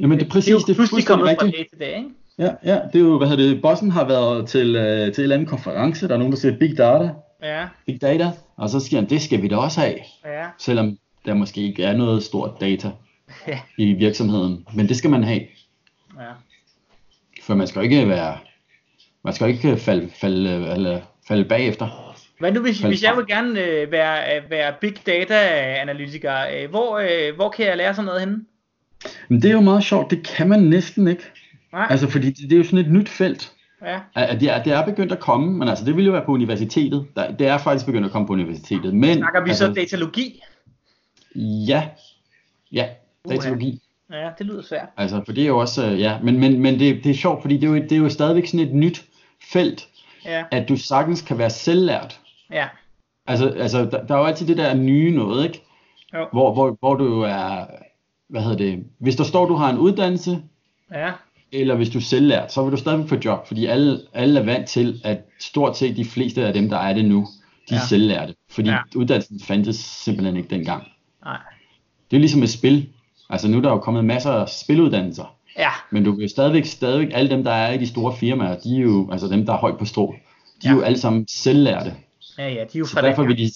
[0.00, 1.56] Jamen det er det præcis, er jo det er pludselig fuldstændig kommet fra rigtigt.
[1.56, 2.10] dag til dag, ikke?
[2.38, 5.22] Ja, ja, det er jo, hvad hedder det, bossen har været til, øh, til en
[5.22, 7.10] eller anden konference, der er nogen, der siger Big Data,
[7.42, 10.98] Ja, Big Data, og så siger han, det skal vi da også have, ja, selvom
[11.26, 12.90] der måske ikke er noget stort data
[13.48, 15.40] ja, i virksomheden, men det skal man have,
[16.20, 16.30] ja.
[17.42, 18.38] for man skal ikke være,
[19.24, 22.16] man skal ikke falde, falde, eller, falde bagefter.
[22.38, 25.34] Hvad nu, hvis, hvis jeg vil gerne øh, være, øh, være big data
[25.80, 28.44] analytiker, øh, hvor, øh, hvor kan jeg lære sådan noget henne?
[29.28, 31.22] Men det er jo meget sjovt, det kan man næsten ikke,
[31.72, 34.62] Nej, altså fordi det, det er jo sådan et nyt felt, ja, at det er,
[34.62, 37.46] det er begyndt at komme, men altså det vil jo være på universitetet, der, det
[37.46, 40.42] er faktisk begyndt at komme på universitetet, men snakker vi altså, så datalogi?
[41.68, 41.88] Ja,
[42.72, 42.86] ja,
[43.28, 43.80] datalogi.
[44.12, 44.88] Ja, det lyder svært.
[44.96, 47.42] Altså, for det er jo også, øh, ja, men, men, men det, det er sjovt,
[47.42, 49.04] fordi det er, jo, det er jo stadigvæk sådan et nyt
[49.52, 49.88] felt,
[50.24, 52.20] Ja, at du sagtens kan være selvlært.
[52.52, 52.66] ja,
[53.26, 55.62] Altså, altså der, der er jo altid det der nye noget, ikke?
[56.14, 56.26] Jo.
[56.32, 57.66] Hvor, hvor, hvor du er,
[58.28, 60.42] hvad hedder det, hvis der står, du har en uddannelse,
[60.92, 61.12] ja,
[61.52, 64.44] eller hvis du er selvlært, så vil du stadigvæk få job, fordi alle, alle er
[64.44, 67.26] vant til, at stort set de fleste af dem, der er det nu,
[67.70, 67.86] de er Ja.
[67.86, 68.34] selvlærte.
[68.50, 68.78] Fordi Ja.
[68.96, 70.84] uddannelsen fandtes simpelthen ikke dengang.
[71.26, 71.38] Nej,
[72.10, 72.88] Det er jo ligesom et spil.
[73.30, 75.34] Altså nu er der jo kommet masser af spiluddannelser.
[75.58, 78.76] ja, Men du kan stadigvæk, stadigvæk, alle dem, der er i de store firmaer, de
[78.76, 80.14] er jo, altså dem, der er højt på strå,
[80.62, 80.76] de er Ja.
[80.76, 81.94] jo alle sammen selvlærte.
[82.38, 83.50] ja, ja, de er jo fra derfor vil de,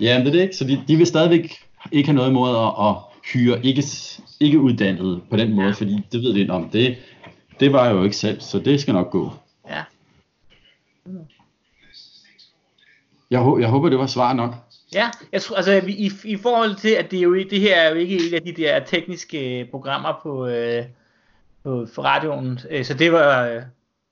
[0.00, 1.52] ja, men det er det ikke, så de, de vil stadigvæk
[1.92, 2.94] ikke have noget imod at, at
[3.32, 3.82] hyre ikke,
[4.40, 5.72] ikke uddannede på den måde, Ja.
[5.72, 6.96] fordi det ved de om, det,
[7.60, 9.32] det var jo ikke selv, så det skal nok gå.
[9.70, 9.82] Ja,
[13.30, 14.54] Jeg, jeg håber, det var svar nok.
[14.94, 17.90] Ja, jeg tror, altså i, i, forhold til, at det, er jo, det her er
[17.90, 20.84] jo ikke et af de der tekniske øh, programmer på, øh,
[21.64, 23.62] på for radioen, øh, så det var, øh,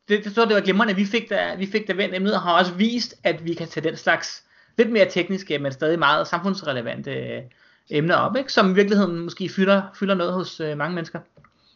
[0.09, 2.35] det, det, tror det var glimrende, at vi fik da, vi fik da vendt emnet,
[2.35, 4.45] og har også vist, at vi kan tage den slags
[4.79, 7.43] lidt mere tekniske, men stadig meget samfundsrelevante øh,
[7.91, 8.53] emner op, ikke?
[8.53, 11.19] som i virkeligheden måske fylder, fylder noget hos øh, mange mennesker.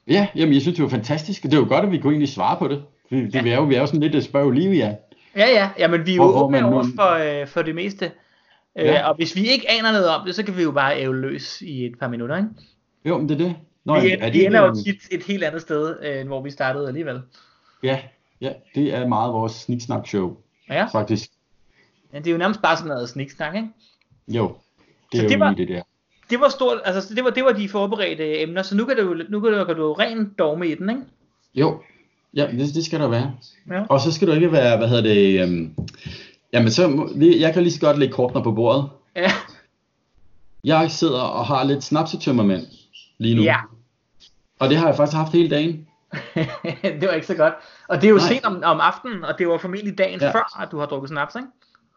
[0.08, 1.42] Ja, jamen jeg synes, det var fantastisk.
[1.42, 2.82] Det er jo godt, at vi kunne egentlig svare på det.
[3.10, 3.42] Vi, det, ja.
[3.42, 4.94] vi, er, jo, vi er jo sådan lidt spørg lige, ja.
[5.36, 8.10] Ja, ja, ja, men vi er jo åbne over for, øh, for det meste.
[8.78, 9.00] Øh, ja.
[9.00, 11.16] Øh, og hvis vi ikke aner noget om det, så kan vi jo bare æve
[11.16, 12.48] løs i et par minutter, ikke?
[13.04, 13.56] Jo, men det er det.
[13.84, 16.50] Nå, vi, er, vi ender jo tit et helt andet sted, øh, end hvor vi
[16.50, 17.20] startede alligevel.
[17.82, 17.98] Ja,
[18.40, 20.36] ja, det er meget vores sniksnak show,
[20.70, 20.84] ja.
[20.84, 21.30] faktisk.
[22.12, 23.68] Ja, det er jo nærmest bare sådan noget sniksnak, ikke?
[24.28, 24.56] Jo,
[25.12, 25.82] det så er det jo var, det der.
[26.30, 29.22] Det var stort, altså det var, det var de forberedte emner, så nu kan du,
[29.28, 31.02] nu kan du, kan du rent dogme i den, ikke?
[31.54, 31.82] Jo,
[32.34, 33.34] ja, det, det skal der være.
[33.70, 33.84] Ja.
[33.88, 35.86] Og så skal du ikke være, hvad hedder det, um,
[36.52, 37.08] jamen så,
[37.40, 38.88] jeg kan lige så godt lægge kortene på bordet.
[39.16, 39.32] Ja.
[40.64, 42.66] Jeg sidder og har lidt snapsetømmermænd
[43.18, 43.42] lige nu.
[43.42, 43.56] Ja.
[44.58, 45.86] Og det har jeg faktisk haft hele dagen.
[47.00, 47.54] det var ikke så godt.
[47.88, 48.28] Og det er jo Nej.
[48.28, 50.30] sent om, om aftenen, og det var formentlig dagen ja.
[50.30, 51.48] før, at du har drukket snaps, ikke?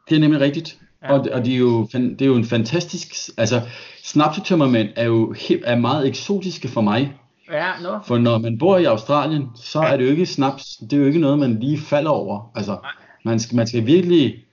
[0.10, 0.80] Det er nemlig rigtigt.
[1.04, 1.14] Ja.
[1.14, 3.08] Og, og det, er jo, det er jo en fantastisk...
[3.38, 3.62] Altså,
[4.04, 7.18] snapsetømmermænd er jo er meget eksotiske for mig.
[7.52, 8.00] Ja, no.
[8.06, 9.94] For når man bor i Australien, så ja.
[9.94, 10.78] er det jo ikke snaps.
[10.78, 12.52] Det er jo ikke noget, man lige falder over.
[12.56, 12.78] Altså,
[13.24, 14.46] man skal, man skal virkelig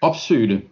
[0.00, 0.62] opsøge det,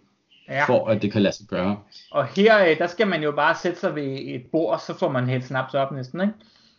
[0.49, 0.65] ja.
[0.65, 1.77] for at det kan lade sig gøre.
[2.11, 5.11] Og her, øh, der skal man jo bare sætte sig ved et bord, så får
[5.11, 6.33] man helt snaps op næsten, ikke?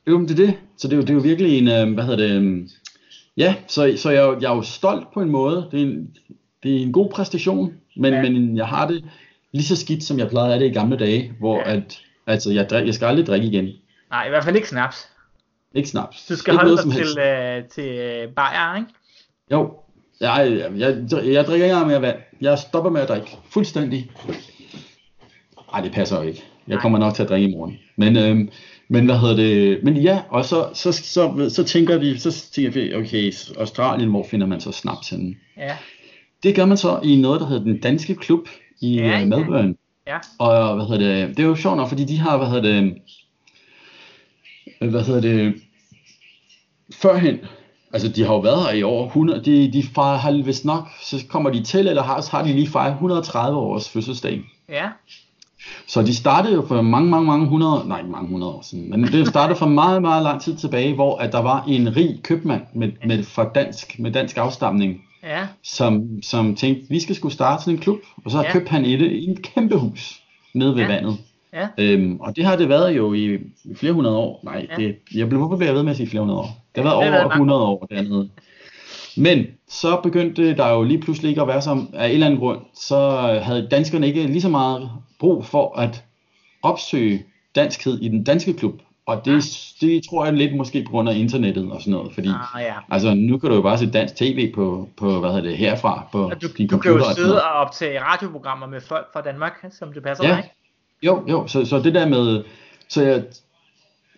[0.07, 0.59] Jo, men det er det.
[0.77, 2.69] Så det er jo, det er jo virkelig en, øh, hvad hedder det, øhm,
[3.37, 5.69] ja, så, så jeg, jeg er jo stolt på en måde.
[5.71, 6.17] Det er en,
[6.63, 8.23] det er en god præstation, men, ja.
[8.23, 9.05] men jeg har det
[9.53, 11.73] lige så skidt, som jeg plejede af det i gamle dage, hvor ja.
[11.73, 13.69] at, altså, jeg, jeg skal aldrig drikke igen.
[14.11, 15.09] Nej, i hvert fald ikke snaps.
[15.75, 16.27] Ikke snaps.
[16.27, 18.89] Du skal ikke holde dig til, øh, til bajer, ikke?
[19.51, 19.84] Jo,
[20.21, 22.17] jeg, jeg, jeg, drikker ikke mere vand.
[22.41, 23.37] Jeg stopper med at drikke.
[23.51, 24.11] Fuldstændig.
[25.73, 26.45] Nej, det passer jo ikke.
[26.69, 27.79] Jeg kommer nok til at drikke i morgen.
[27.97, 28.51] Men, øhm,
[28.89, 29.85] men hvad hedder det?
[29.85, 34.27] Men ja, og så, så, så, så, tænker vi, så tænker vi, okay, Australien, hvor
[34.31, 35.35] finder man så snaps henne?
[35.57, 35.77] Ja.
[36.43, 38.49] Det gør man så i noget, der hedder den danske klub
[38.81, 39.75] i ja, uh, Melbourne.
[40.07, 40.19] Ja.
[40.39, 41.37] Og hvad hedder det?
[41.37, 42.95] Det er jo sjovt nok, fordi de har, hvad hedder det,
[44.91, 45.55] hvad hedder det,
[46.93, 47.39] førhen,
[47.95, 50.89] altså de har jo været her i over 100, de, de fejrer, har vist nok,
[51.03, 54.41] så kommer de til, eller har, har de lige fejret 130 års fødselsdag.
[54.69, 54.89] Ja.
[55.87, 59.05] Så de startede jo for mange, mange, mange hundrede, nej, mange hundrede år siden, men
[59.05, 62.63] det startede for meget, meget lang tid tilbage, hvor at der var en rig købmand
[62.75, 65.47] med, med, fra dansk, med dansk afstamning, ja.
[65.63, 68.53] som, som tænkte, vi skal skulle starte sådan en klub, og så ja.
[68.53, 70.23] købte han et, et kæmpe hus
[70.55, 70.89] nede ved ja.
[70.89, 71.19] vandet.
[71.53, 71.69] Ja.
[71.79, 73.39] Øhm, og det har det været jo i,
[73.77, 74.41] flere hundrede år.
[74.45, 74.77] Nej, ja.
[74.77, 76.64] det, jeg blev hvorfor ved med at sige flere hundrede år.
[76.75, 78.31] Det har været ja, over 100 år dernede.
[79.17, 82.41] Men så begyndte der jo lige pludselig ikke at være som af en eller anden
[82.41, 83.11] grund, så
[83.43, 86.05] havde danskerne ikke lige så meget brug for at
[86.63, 88.75] opsøge danskhed i den danske klub.
[89.07, 89.45] Og det,
[89.81, 92.75] det tror jeg lidt måske på grund af internettet og sådan noget, fordi ah, ja.
[92.91, 96.09] altså, nu kan du jo bare se dansk tv på, på hvad hedder det, herfra
[96.13, 96.99] på du, din computer.
[96.99, 100.29] Du kan jo sidde og, og optage radioprogrammer med folk fra Danmark, som det passer
[100.29, 100.31] ja.
[100.31, 100.51] dig.
[101.03, 102.45] Jo, jo, så, så det der med,
[102.89, 103.23] så jeg,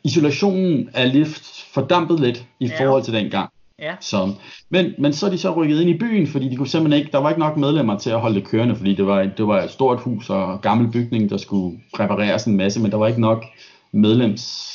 [0.07, 2.81] isolationen er lidt fordampet lidt i ja.
[2.81, 3.51] forhold til den gang.
[3.79, 3.95] Ja.
[4.01, 4.33] Så,
[4.71, 7.13] men, men så er de så rykket ind i byen, fordi de kunne simpelthen ikke,
[7.13, 9.63] der var ikke nok medlemmer til at holde det kørende, fordi det var, det var
[9.63, 13.21] et stort hus og gammel bygning, der skulle repareres en masse, men der var ikke
[13.21, 13.45] nok
[13.93, 14.73] medlems,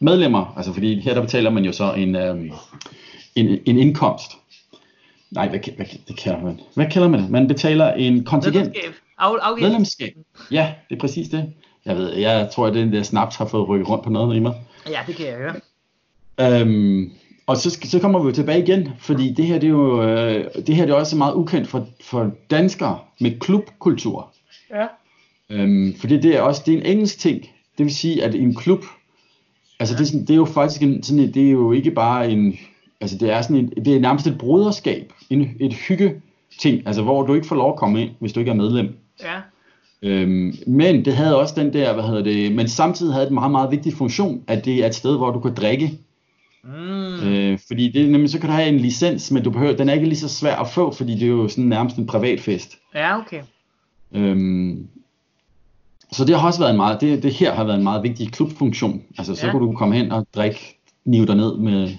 [0.00, 2.50] medlemmer, altså fordi her der betaler man jo så en, øhm,
[3.34, 4.32] en, en indkomst.
[5.30, 6.60] Nej, hvad, hvad, det kalder man?
[6.74, 7.30] Hvad kalder man det?
[7.30, 8.66] Man betaler en kontingent.
[8.66, 8.92] Medlemskab.
[9.18, 10.12] Af, Medlemskab.
[10.50, 11.52] Ja, det er præcis det.
[11.86, 14.40] Jeg ved, jeg tror, at den der snaps har fået rykket rundt på noget i
[14.40, 14.54] mig.
[14.90, 15.54] Ja, det kan jeg høre.
[16.40, 17.12] Øhm,
[17.46, 20.44] og så, så kommer vi jo tilbage igen, fordi det her det er jo øh,
[20.66, 24.32] det her det er også meget ukendt for, for danskere med klubkultur.
[24.70, 24.86] Ja.
[25.50, 27.40] Øhm, fordi det er også det er en engelsk ting.
[27.78, 28.84] Det vil sige, at en klub,
[29.80, 29.98] altså ja.
[29.98, 32.30] det, er sådan, det er jo faktisk en, sådan et, det er jo ikke bare
[32.30, 32.58] en,
[33.00, 36.22] altså det er sådan et, det er nærmest et broderskab, en, et hygge
[36.58, 38.96] ting, altså hvor du ikke får lov at komme ind, hvis du ikke er medlem.
[39.22, 39.40] Ja.
[40.02, 43.34] Øhm, men det havde også den der, hvad hedder det, men samtidig havde det en
[43.34, 45.98] meget, meget vigtig funktion, at det er et sted, hvor du kan drikke.
[46.64, 47.28] Mm.
[47.28, 49.92] Øh, fordi det, nemlig, så kan du have en licens, men du behøver, den er
[49.92, 52.78] ikke lige så svær at få, fordi det er jo sådan nærmest en privat fest.
[52.94, 53.42] Ja, okay.
[54.12, 54.86] Øhm,
[56.12, 58.32] så det har også været en meget, det, det her har været en meget vigtig
[58.32, 59.02] klubfunktion.
[59.18, 59.52] Altså så ja.
[59.52, 61.90] kunne du komme hen og drikke, nive dig ned med,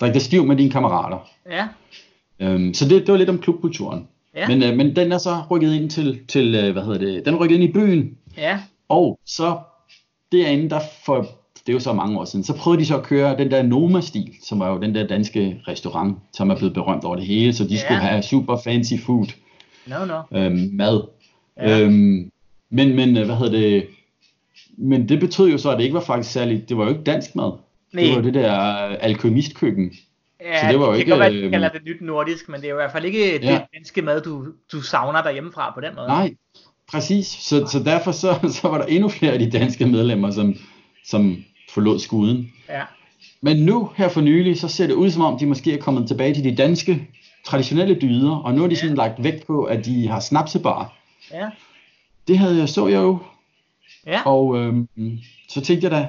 [0.00, 1.28] drikke dig stiv med dine kammerater.
[1.50, 1.68] Ja.
[2.40, 4.08] Øhm, så det, det var lidt om klubkulturen.
[4.36, 4.48] Ja.
[4.48, 7.34] Men, øh, men den er så rykket ind til, til øh, hvad hedder det, den
[7.34, 8.16] er rykket ind i byen.
[8.36, 8.60] Ja.
[8.88, 9.58] Og så
[10.32, 11.26] derinde, der for,
[11.66, 13.62] det er jo så mange år siden, så prøvede de så at køre den der
[13.62, 17.52] Noma-stil, som var jo den der danske restaurant, som er blevet berømt over det hele,
[17.52, 17.80] så de ja.
[17.80, 19.26] skulle have super fancy food.
[19.86, 20.38] No, no.
[20.38, 21.02] Øhm, mad.
[21.56, 21.80] Ja.
[21.80, 22.30] Øhm,
[22.70, 23.86] men, men, øh, hvad hedder det,
[24.76, 27.04] men det betød jo så, at det ikke var faktisk særligt, det var jo ikke
[27.04, 27.52] dansk mad.
[27.92, 28.04] Nej.
[28.04, 28.52] Det var det der
[29.00, 29.92] alkymistkøkken.
[30.44, 31.10] Ja, så det var jo det ikke...
[31.10, 33.04] kan være, at de kalder det nyt nordisk, men det er jo i hvert fald
[33.04, 33.52] ikke ja.
[33.52, 36.06] det danske mad, du, du savner derhjemmefra på den måde.
[36.06, 36.34] Nej,
[36.90, 37.26] præcis.
[37.26, 40.54] Så, så derfor så, så var der endnu flere af de danske medlemmer, som,
[41.04, 42.52] som forlod skuden.
[42.68, 42.82] Ja.
[43.40, 46.08] Men nu, her for nylig, så ser det ud som om, de måske er kommet
[46.08, 47.08] tilbage til de danske
[47.44, 48.80] traditionelle dyder, og nu er de ja.
[48.80, 50.96] sådan lagt vægt på, at de har snapsebar.
[51.32, 51.48] Ja.
[52.28, 53.18] Det havde jeg, så jeg jo.
[54.06, 54.22] Ja.
[54.26, 54.88] Og øhm,
[55.48, 56.08] så tænkte jeg da,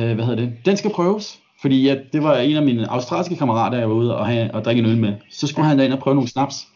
[0.00, 1.40] øh, hvad hedder det, den skal prøves.
[1.60, 4.64] Fordi ja, det var en af mine australske kammerater, jeg var ude og, have, og
[4.64, 5.14] drikke en øl med.
[5.30, 5.68] Så skulle ja.
[5.68, 6.68] han da ind og prøve nogle snaps.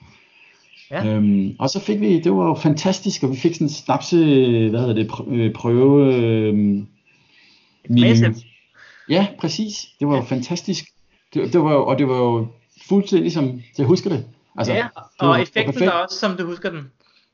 [0.90, 1.06] Ja.
[1.06, 4.16] Øhm, og så fik vi, det var jo fantastisk, og vi fik sådan en snapse,
[4.70, 6.14] hvad hedder det, øh, prøve...
[6.14, 6.54] Øh,
[7.88, 8.36] min,
[9.08, 9.86] ja, præcis.
[10.00, 10.84] Det var jo fantastisk.
[11.34, 12.46] Det, det var jo, og det var jo
[12.88, 14.24] fuldstændig som jeg husker det.
[14.58, 14.86] Altså, ja,
[15.18, 16.90] og var, effekten var også, som du husker den.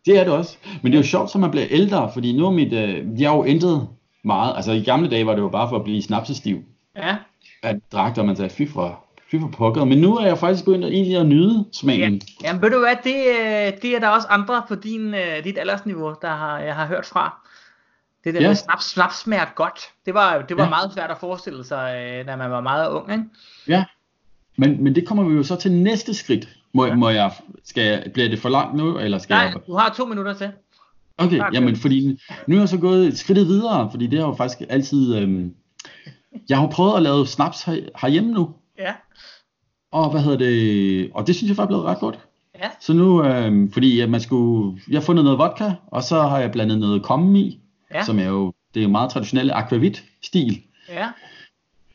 [0.06, 0.56] Det er det også.
[0.82, 3.30] Men det er jo sjovt, som man bliver ældre, fordi nu er mit, øh, jeg
[3.30, 3.88] har jo ændret
[4.24, 4.56] meget.
[4.56, 6.62] Altså i gamle dage var det jo bare for at blive snapsestiv.
[6.96, 7.16] Ja.
[7.62, 9.84] At drak, og man sagde, fy for, fy for pokker.
[9.84, 12.12] Men nu er jeg faktisk begyndt at, egentlig at nyde smagen.
[12.12, 12.48] Ja.
[12.48, 15.58] Jamen ved du hvad, det, øh, det er der også andre på din, øh, dit
[15.58, 17.46] aldersniveau, der har, jeg har hørt fra.
[18.24, 18.48] Det der ja.
[18.48, 19.80] med snaps, snaps smager godt.
[20.06, 20.68] Det var, det var ja.
[20.68, 23.24] meget svært at forestille sig, øh, da man var meget ung, ikke?
[23.68, 23.84] Ja,
[24.56, 26.48] men, men det kommer vi jo så til næste skridt.
[26.72, 26.94] Må, ja.
[26.94, 27.32] må jeg,
[27.64, 29.54] skal jeg, bliver det for langt nu, eller skal Nej, jeg...
[29.66, 30.50] du har to minutter til.
[31.18, 34.34] Okay, tak, jamen fordi nu er jeg så gået skridtet videre, fordi det har jo
[34.34, 35.16] faktisk altid...
[35.16, 35.54] Øhm,
[36.48, 38.50] jeg har prøvet at lave snaps her, herhjemme nu.
[38.78, 38.94] Ja.
[39.92, 41.10] Og hvad hedder det...
[41.14, 42.18] Og det synes jeg faktisk er blevet ret godt.
[42.62, 42.68] Ja.
[42.80, 44.80] Så nu, øhm, fordi man skulle...
[44.88, 47.60] Jeg har fundet noget vodka, og så har jeg blandet noget kommen i,
[47.94, 48.04] ja.
[48.04, 48.52] som er jo...
[48.74, 50.62] Det er jo meget traditionelle aquavit-stil.
[50.88, 51.08] Ja.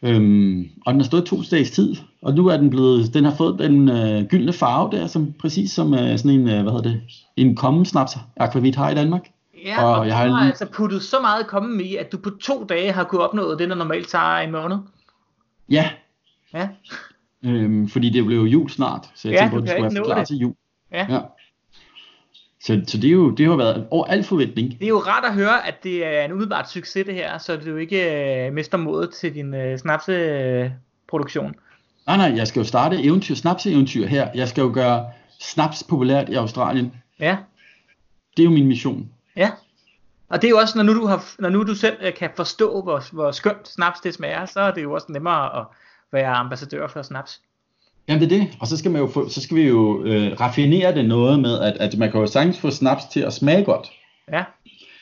[0.02, 3.36] Øhm, og den har stået to dages tid, og nu er den blevet, den har
[3.36, 6.89] fået den øh, gyldne farve der, som præcis som øh, sådan en, øh, hvad hedder
[6.89, 7.02] det,
[7.38, 9.32] en kommensnaps akvavit har i Danmark.
[9.65, 12.30] Ja, og, og jeg har, har altså puttet så meget kommen i, at du på
[12.30, 14.78] to dage har kunnet opnå det, der normalt tager en måned.
[15.69, 15.89] Ja.
[16.54, 16.69] Ja.
[17.45, 20.06] Øhm, fordi det blev jo jul snart, så jeg ja, tænkte, at det skulle være
[20.06, 20.28] klar det.
[20.28, 20.56] til jul.
[20.91, 21.08] Ja.
[21.10, 21.19] ja.
[22.62, 24.71] Så, så det, er jo, det har været over al forventning.
[24.71, 27.58] Det er jo rart at høre, at det er en umiddelbart succes det her, så
[27.58, 31.56] du ikke øh, mister modet til din øh, snapseproduktion.
[32.08, 34.30] Nej, nej, jeg skal jo starte eventyr, snapseeventyr her.
[34.36, 35.06] Jeg skal jo gøre
[35.39, 36.93] snaps populært i Australien.
[37.19, 37.38] Ja.
[38.38, 39.10] Det er jo min mission.
[39.36, 39.52] Ja.
[40.30, 42.30] Og det er jo også, når nu du, har, når nu du selv øh, kan
[42.36, 45.65] forstå, hvor, hvor skønt snaps det smager, så er det jo også nemmere at
[46.12, 47.41] være ambassadør for snaps.
[48.08, 50.39] Jamen det er det, og så skal, man jo få, så skal vi jo øh,
[50.39, 53.63] raffinere det noget med, at, at man kan jo sagtens få snaps til at smage
[53.63, 53.91] godt.
[54.32, 54.43] Ja.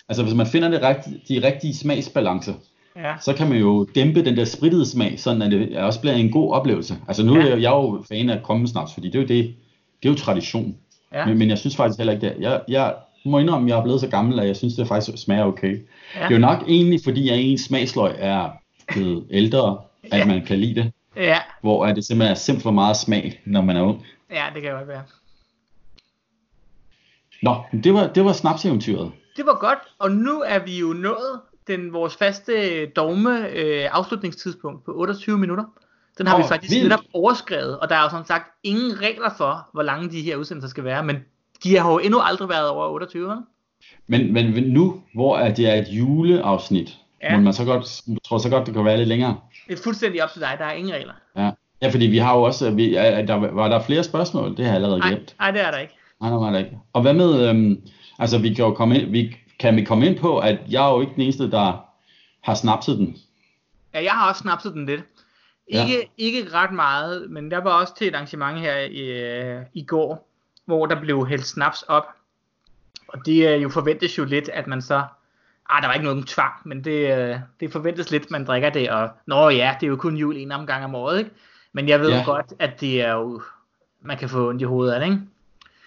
[0.10, 2.54] Altså hvis man finder det rigtige, de rigtige smagsbalancer,
[2.96, 3.14] ja.
[3.22, 6.32] så kan man jo dæmpe den der sprittede smag, sådan at det også bliver en
[6.32, 6.98] god oplevelse.
[7.08, 7.42] Altså nu ja.
[7.42, 9.56] er jeg, jeg er jo fan af kommensnaps, fordi det er jo det,
[10.04, 10.78] det er jo tradition.
[11.14, 11.26] Ja.
[11.26, 12.36] Men, men jeg synes faktisk heller ikke det.
[12.40, 12.94] Jeg, jeg
[13.26, 15.88] må indrømme, at jeg er blevet så gammel, at jeg synes, det faktisk smager okay.
[16.16, 16.24] Ja.
[16.24, 18.50] Det er jo nok egentlig, fordi jeg ens smagsløg er
[18.88, 19.78] blevet ældre,
[20.12, 20.26] at ja.
[20.26, 20.92] man kan lide det.
[21.16, 21.38] Ja.
[21.62, 24.06] Hvor er det simpelthen er simpelthen for meget smag, når man er ung.
[24.32, 25.04] Ja, det kan godt være.
[27.42, 29.12] Nå, det var, det var snapseventyret.
[29.38, 34.86] Det var godt, og nu er vi jo nået den vores faste dogme øh, afslutningstidspunkt
[34.86, 35.64] på 28 minutter.
[36.18, 36.84] Den har oh, vi faktisk vildt.
[36.84, 40.36] netop overskrevet, og der er jo som sagt ingen regler for, hvor lange de her
[40.36, 41.18] udsendelser skal være, men
[41.64, 43.44] de har jo endnu aldrig været over 28.
[44.08, 47.38] Men, men nu, hvor det er et juleafsnit, ja.
[47.38, 49.40] må man så godt, tror så godt, det kan være lidt længere.
[49.68, 51.14] Det er fuldstændig op til dig, der er ingen regler.
[51.36, 54.58] Ja, ja fordi vi har jo også, vi, der, var der flere spørgsmål?
[54.58, 55.36] Det har jeg allerede glemt.
[55.40, 55.94] Nej, det er der ikke.
[56.22, 56.78] Nej, det var der ikke.
[56.94, 57.82] Og hvad med, øhm,
[58.20, 60.94] altså vi kan jo komme ind, vi, kan vi komme ind på, at jeg er
[60.94, 61.86] jo ikke den eneste, der
[62.42, 63.18] har snapset den.
[63.94, 65.02] Ja, jeg har også snapset den lidt.
[65.68, 66.24] Ikke, ja.
[66.26, 70.33] ikke ret meget, men der var også til et arrangement her i, øh, i går,
[70.66, 72.08] hvor der blev hældt snaps op.
[73.08, 75.04] Og det er jo forventes jo lidt, at man så
[75.70, 78.90] Ah, der var ikke nogen tvang, men det, øh, det forventes lidt, man drikker det,
[78.90, 81.32] og nå ja, det er jo kun jul en omgang om året, ikke?
[81.74, 82.24] Men jeg ved ja.
[82.24, 83.42] godt, at det er jo,
[84.02, 85.22] man kan få ondt i hovedet af det, ikke?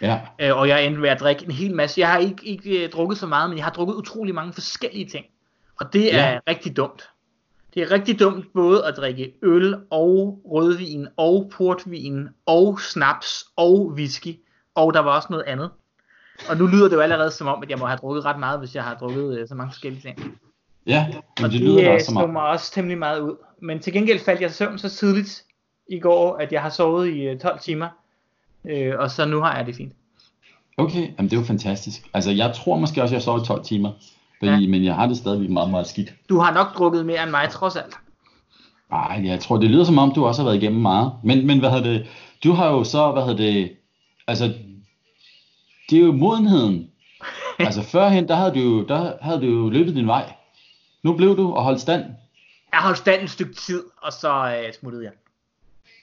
[0.00, 0.20] Ja.
[0.38, 2.00] Øh, og jeg er endt med at drikke en hel masse.
[2.00, 5.06] Jeg har ikke, ikke uh, drukket så meget, men jeg har drukket utrolig mange forskellige
[5.06, 5.26] ting.
[5.80, 6.38] Og det er ja.
[6.48, 7.10] rigtig dumt.
[7.74, 13.86] Det er rigtig dumt både at drikke øl og rødvin og portvin og snaps og
[13.86, 14.38] whisky.
[14.76, 15.70] Og der var også noget andet.
[16.48, 18.58] Og nu lyder det jo allerede som om, at jeg må have drukket ret meget,
[18.58, 20.38] hvis jeg har drukket øh, så mange forskellige ting.
[20.86, 22.30] Ja, men og det lyder det, også som om.
[22.30, 23.36] mig også temmelig meget ud.
[23.62, 25.44] Men til gengæld faldt jeg søvn så tidligt
[25.88, 27.88] i går, at jeg har sovet i øh, 12 timer.
[28.64, 29.92] Øh, og så nu har jeg det fint.
[30.76, 32.06] Okay, jamen det er jo fantastisk.
[32.14, 33.92] Altså jeg tror måske også, at jeg sover 12 timer.
[34.38, 34.68] Fordi, ja.
[34.68, 36.14] Men jeg har det stadigvæk meget, meget skidt.
[36.28, 37.94] Du har nok drukket mere end mig, trods alt.
[38.90, 41.12] Nej, jeg tror, det lyder som om, du også har været igennem meget.
[41.24, 42.06] Men, men hvad hedder det?
[42.44, 43.70] Du har jo så, hvad hedder det?
[44.28, 44.54] Altså,
[45.90, 46.90] det er jo modenheden.
[47.58, 50.32] altså førhen, der havde, du jo, der havde du jo løbet din vej.
[51.02, 52.04] Nu blev du og holdt stand.
[52.72, 55.12] Jeg holdt stand et stykke tid, og så øh, smuttede jeg.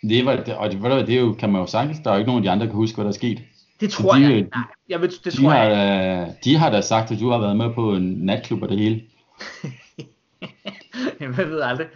[0.09, 2.19] Det var, det, og det, det, det jo, kan man jo sagtens, der er jo
[2.19, 3.41] ikke nogen af de andre, der kan huske, hvad der er sket.
[3.79, 4.29] Det tror de, jeg.
[4.29, 6.35] Nej, jeg ved, det de tror har, jeg.
[6.43, 9.03] De har da sagt, at du har været med på en natklub og det hele.
[11.21, 11.87] Jamen, jeg ved aldrig.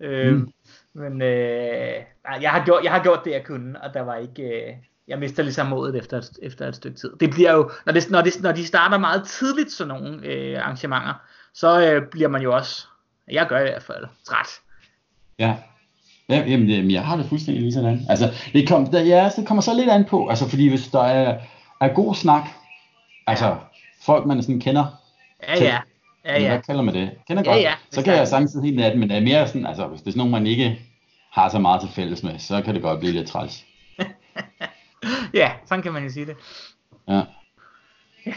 [0.00, 0.52] Øh, mm.
[0.94, 1.94] Men øh,
[2.40, 4.42] jeg, har gjort, jeg har gjort det, jeg kunne, og der var ikke...
[4.42, 4.74] Øh,
[5.08, 7.10] jeg mister ligesom modet efter, efter et stykke tid.
[7.20, 10.58] Det bliver jo, når, det, når, det, når de starter meget tidligt, sådan nogle øh,
[10.58, 11.14] arrangementer,
[11.54, 12.86] så øh, bliver man jo også,
[13.30, 14.48] jeg gør i hvert fald, træt.
[15.38, 15.56] Ja,
[16.28, 18.06] Ja, jamen, jamen, jeg har det fuldstændig lige sådan.
[18.08, 21.02] Altså, det, kom, der, ja, det kommer så lidt an på, altså, fordi hvis der
[21.02, 21.38] er,
[21.80, 22.42] er god snak,
[23.26, 23.56] altså,
[24.02, 24.86] folk man sådan kender,
[25.48, 25.78] ja, ja.
[26.24, 26.48] Ja, ja.
[26.48, 27.10] Hvad kalder man det?
[27.28, 27.62] Kender ja, godt.
[27.62, 30.12] Ja, så kan jeg sagtens helt natten, men det er mere sådan, altså, hvis det
[30.12, 30.80] er nogen, man ikke
[31.32, 33.64] har så meget til fælles med, så kan det godt blive lidt træls.
[35.40, 36.36] ja, sådan kan man jo sige det.
[37.08, 37.22] Ja.
[38.26, 38.32] ja.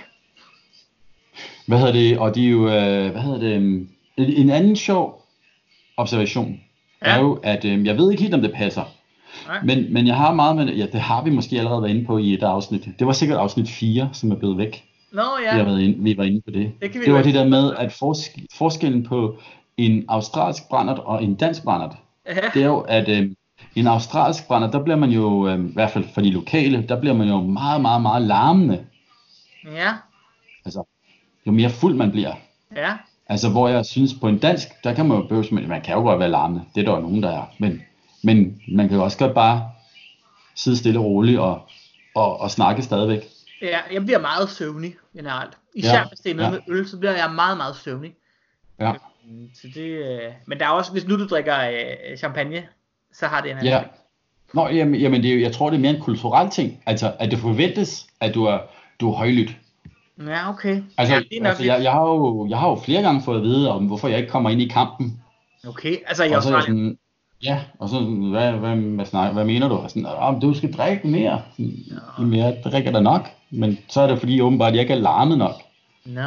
[1.68, 5.26] Hvad hedder det, og det er jo, øh, hvad hedder det, en, en anden sjov
[5.98, 6.62] observation,
[7.02, 7.16] ja.
[7.16, 8.84] er jo, at øh, jeg ved ikke helt, om det passer.
[9.48, 9.64] Nej.
[9.64, 12.18] Men, men jeg har meget med, ja, det har vi måske allerede været inde på
[12.18, 12.88] i et afsnit.
[13.00, 14.84] Det var sikkert afsnit 4, som er blevet væk.
[15.12, 15.54] Nå ja.
[15.54, 16.72] Vi, har været inde, vi var inde på det.
[16.82, 19.38] Det, det var det der med, at fors- forskellen på
[19.78, 21.96] en australsk brændert og en dansk brændert,
[22.28, 22.34] ja.
[22.54, 23.32] det er jo, at øh,
[23.76, 27.00] en australsk brændert, der bliver man jo, øh, i hvert fald for de lokale, der
[27.00, 28.86] bliver man jo meget, meget, meget larmende.
[29.65, 29.93] Ja.
[30.65, 30.84] Altså,
[31.48, 32.34] jo mere fuld man bliver.
[32.76, 32.98] Ja.
[33.30, 35.96] Altså, hvor jeg synes, på en dansk, der kan man jo bøves, men man kan
[35.96, 36.65] jo godt være larmende.
[36.76, 37.46] Det er der jo nogen, der er.
[37.60, 37.82] Men,
[38.24, 39.72] men man kan jo også godt bare
[40.56, 41.70] sidde stille og roligt og,
[42.15, 43.24] og, og snakke stadigvæk.
[43.62, 45.58] Ja, jeg bliver meget søvnig generelt.
[45.76, 46.52] Især ja, hvis det er noget ja.
[46.52, 48.13] med øl, så bliver jeg meget, meget søvnig.
[48.80, 48.93] Ja.
[49.54, 52.67] Så det, øh, men der er også, hvis nu du drikker øh, champagne,
[53.20, 53.82] så har det en anden ja.
[54.54, 56.84] Nå, jamen, jamen det er, jeg tror, det er mere en kulturel ting.
[56.86, 58.58] Altså, at det forventes, at du er,
[59.00, 59.58] du er højlydt.
[60.28, 60.84] Ja, okay.
[60.98, 63.38] Altså, ja, det er altså jeg, jeg, har jo, jeg har jo flere gange fået
[63.38, 65.22] at vide, om hvorfor jeg ikke kommer ind i kampen.
[65.68, 66.56] Okay, altså i Australien.
[66.56, 66.98] Australien.
[67.44, 69.76] Ja, og så, hvad, hvad, hvad, hvad, hvad mener du?
[69.76, 71.42] Og sådan, om du skal drikke mere.
[71.52, 71.96] Sådan, ja.
[72.20, 73.30] Jamen, jeg drikker da nok.
[73.50, 75.56] Men så er det fordi, åbenbart, jeg ikke er larmet nok.
[76.06, 76.22] Nå.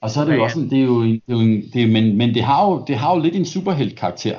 [0.00, 1.82] Og så er det jo også sådan, det er jo, det er jo en, det
[1.82, 4.38] er, men, men det har jo, det har jo lidt en superhelt karakter.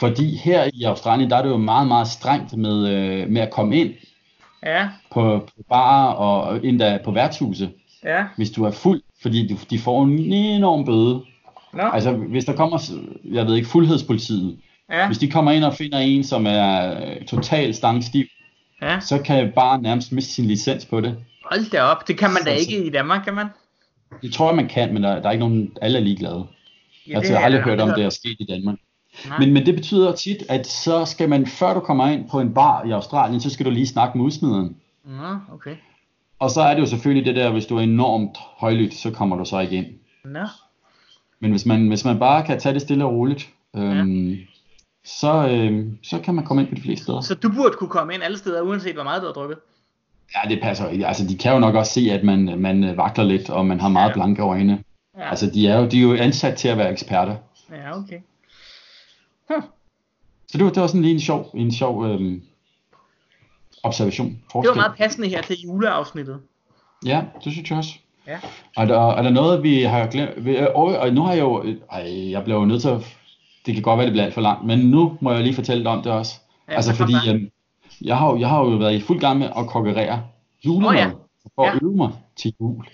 [0.00, 3.50] Fordi her i Australien, der er det jo meget, meget strengt med, øh, med at
[3.50, 3.90] komme ind
[4.66, 4.88] ja.
[5.12, 7.70] på, på barer og endda på værtshuse.
[8.04, 8.24] Ja.
[8.36, 11.22] Hvis du er fuld, fordi de, de får en enorm bøde.
[11.72, 11.82] Nå.
[11.82, 12.78] Altså, hvis der kommer,
[13.24, 14.58] jeg ved ikke, fuldhedspolitiet,
[14.90, 15.06] ja.
[15.06, 18.24] hvis de kommer ind og finder en, som er øh, totalt stangstiv,
[18.82, 19.00] ja.
[19.00, 21.16] så kan bare nærmest miste sin licens på det.
[21.50, 23.46] Hold da op, det kan man da ikke i Danmark, kan man?
[24.22, 26.46] Det tror jeg, man kan, men der, der er ikke nogen, alle er ligeglade.
[27.08, 28.76] Ja, altså, jeg har aldrig hørt om, det er sket i Danmark.
[29.38, 32.54] Men, men det betyder tit, at så skal man, før du kommer ind på en
[32.54, 34.76] bar i Australien, så skal du lige snakke med udsmideren.
[35.04, 35.76] Nå, okay.
[36.38, 39.36] Og så er det jo selvfølgelig det der, hvis du er enormt højlydt, så kommer
[39.36, 39.86] du så ikke ind.
[40.24, 40.46] Nå.
[41.40, 44.36] Men hvis man, hvis man bare kan tage det stille og roligt, øhm, ja.
[45.04, 47.20] så, øhm, så kan man komme ind på de fleste steder.
[47.20, 49.58] Så du burde kunne komme ind alle steder, uanset hvor meget du har drukket?
[50.34, 51.06] Ja, det passer ikke.
[51.06, 53.88] Altså, de kan jo nok også se, at man, man vakler lidt, og man har
[53.88, 54.14] meget ja.
[54.14, 54.84] blanke øjne.
[55.18, 55.30] Ja.
[55.30, 57.36] Altså, de er, jo, de er jo ansat til at være eksperter.
[57.70, 58.18] Ja, okay.
[60.48, 62.42] Så det var, det var sådan lige en sjov, en sjov øhm,
[63.82, 64.38] observation.
[64.52, 64.68] Forskel.
[64.68, 66.40] Det var meget passende her til juleafsnittet.
[67.06, 67.92] Ja, det synes jeg også.
[68.26, 68.38] Ja.
[68.76, 70.48] Er der, er der noget, vi har glemt?
[70.74, 71.64] Og, og nu har jeg jo...
[71.92, 73.16] Ej, jeg blev jo nødt til at...
[73.66, 75.84] Det kan godt være, det bliver alt for langt, men nu må jeg lige fortælle
[75.84, 76.34] dig om det også.
[76.68, 77.50] Ja, altså fordi, øhm,
[78.00, 80.22] jeg, har, jeg har jo været i fuld gang med at konkurrere
[80.64, 81.10] julemad, oh, ja.
[81.54, 81.78] for at ja.
[81.82, 82.84] øve mig til jul.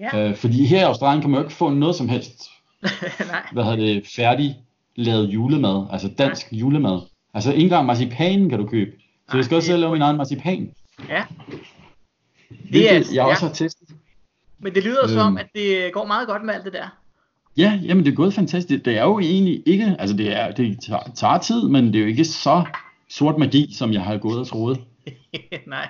[0.00, 0.28] Ja.
[0.28, 2.42] Øh, fordi her i Australien kan man jo ikke få noget som helst,
[2.82, 3.42] Nej.
[3.52, 4.56] hvad hedder det, færdig
[4.96, 6.60] lavet julemad, altså dansk Nej.
[6.60, 7.00] julemad.
[7.34, 8.90] Altså ikke engang marcipan kan du købe.
[8.90, 10.70] Så Nej, jeg skal også selv lave min egen marcipan.
[11.08, 11.24] Ja.
[12.72, 13.48] Det er, jeg også ja.
[13.48, 13.88] har testet.
[14.58, 15.12] Men det lyder øhm.
[15.12, 16.88] som, at det går meget godt med alt det der.
[17.56, 18.84] Ja, jamen det er gået fantastisk.
[18.84, 22.00] Det er jo egentlig ikke, altså det, er, det tager, tager tid, men det er
[22.00, 22.64] jo ikke så
[23.10, 24.80] sort magi, som jeg har gået og troet.
[25.66, 25.88] Nej.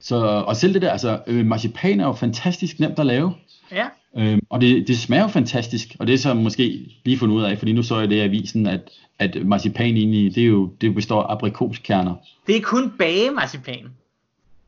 [0.00, 0.16] Så,
[0.46, 3.34] og selv det der, altså øh, marcipan er jo fantastisk nemt at lave.
[3.72, 3.86] Ja.
[4.18, 7.42] Øhm, og det, det smager jo fantastisk, og det er så måske lige fundet ud
[7.42, 10.70] af, fordi nu så jeg det i avisen, at, at marcipan egentlig, det, er jo,
[10.80, 12.14] det består af aprikoskerner.
[12.46, 13.86] Det er kun bagemarcipan.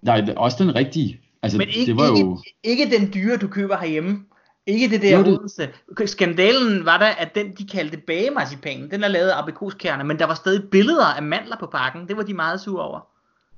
[0.02, 1.20] Nej, det er også den rigtige.
[1.42, 2.38] Altså, Men ikke, det var jo...
[2.64, 4.24] ikke, ikke den dyre, du køber herhjemme.
[4.66, 5.68] Ikke det der Odense.
[6.06, 10.26] Skandalen var der, at den, de kaldte bagemarcipanen, den er lavet af aprikoskerner, men der
[10.26, 12.08] var stadig billeder af mandler på pakken.
[12.08, 13.00] Det var de meget sure over.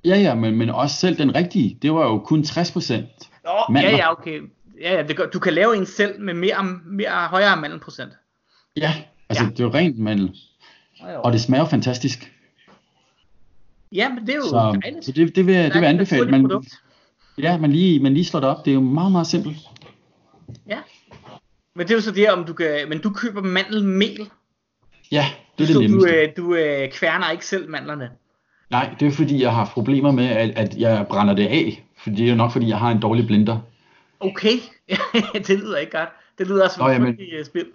[0.05, 2.95] Ja, ja, men, men også selv den rigtige, det var jo kun 60%
[3.45, 3.91] Nå, mandler.
[3.91, 4.41] ja, ja, okay.
[4.81, 8.13] Ja, ja, det gør, du kan lave en selv med mere, mere højere mandelprocent.
[8.77, 8.95] Ja,
[9.29, 9.51] altså ja.
[9.51, 10.37] det er jo rent mandel.
[11.01, 12.33] Og det smager fantastisk.
[13.93, 15.05] Ja, men det er jo så, dejligt.
[15.05, 16.31] Så det, det vil, det vil anbefale.
[16.31, 16.65] Man,
[17.39, 18.65] ja, man lige, man lige slår det op.
[18.65, 19.57] Det er jo meget, meget simpelt.
[20.67, 20.79] Ja.
[21.75, 24.31] Men det er jo så det, om du kan, men du køber mandelmel.
[25.13, 25.27] Ja,
[25.59, 26.11] det er så det nemmeste.
[26.11, 28.11] Du, øh, du øh, kværner ikke selv mandlerne.
[28.71, 31.85] Nej, det er fordi, jeg har problemer med, at, at jeg brænder det af.
[31.99, 33.59] For det er jo nok, fordi jeg har en dårlig blinder.
[34.21, 34.57] Okay,
[35.47, 36.09] det lyder ikke godt.
[36.39, 37.17] Det lyder som et men...
[37.45, 37.67] spil.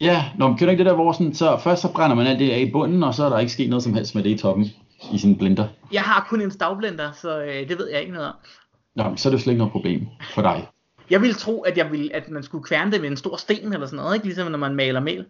[0.00, 2.38] Ja, når man kender ikke det der, hvor sådan, så først så brænder man alt
[2.38, 4.30] det af i bunden, og så er der ikke sket noget som helst med det
[4.30, 4.66] i toppen
[5.12, 5.68] i sin blender.
[5.92, 8.34] Jeg har kun en stavblender, så øh, det ved jeg ikke noget om.
[8.96, 10.66] Nå, så er det slet ikke noget problem for dig.
[11.10, 13.72] Jeg ville tro, at, jeg ville, at man skulle kværne det med en stor sten
[13.72, 14.26] eller sådan noget, ikke?
[14.26, 15.26] ligesom når man maler mel.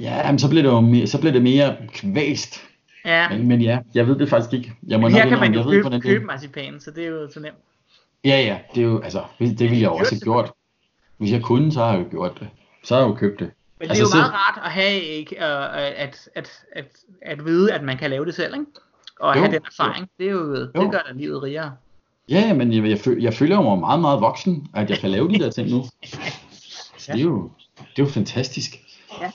[0.00, 2.60] Ja, men så bliver det jo mere, så bliver det mere kvæst.
[3.04, 3.28] Ja.
[3.28, 4.72] Men, men ja, jeg ved det faktisk ikke.
[4.86, 7.56] Jeg må her kan man jo købe, købe marcipan, så det er jo så nemt.
[8.24, 10.52] Ja, ja, det er jo, altså, det ville jeg også have gjort.
[11.16, 12.48] Hvis jeg kunne, så har jeg jo gjort det.
[12.84, 13.50] Så har jeg jo købt det.
[13.80, 14.36] Men altså, det er jo meget så...
[14.36, 16.86] rart at have, ikke, uh, at, at, at,
[17.22, 18.66] at vide, at man kan lave det selv, ikke?
[19.20, 20.08] Og jo, have den erfaring.
[20.20, 20.24] Jo.
[20.24, 20.90] Det, er jo, det jo.
[20.90, 21.72] gør da livet rigere.
[22.28, 25.28] Ja, men jeg, jeg, føl, jeg føler mig meget, meget voksen, at jeg kan lave
[25.28, 25.84] de der ting nu.
[26.98, 28.76] Så det er jo, det er jo fantastisk.
[29.20, 29.30] Ja.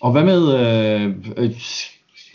[0.00, 1.50] Og hvad med, øh, øh,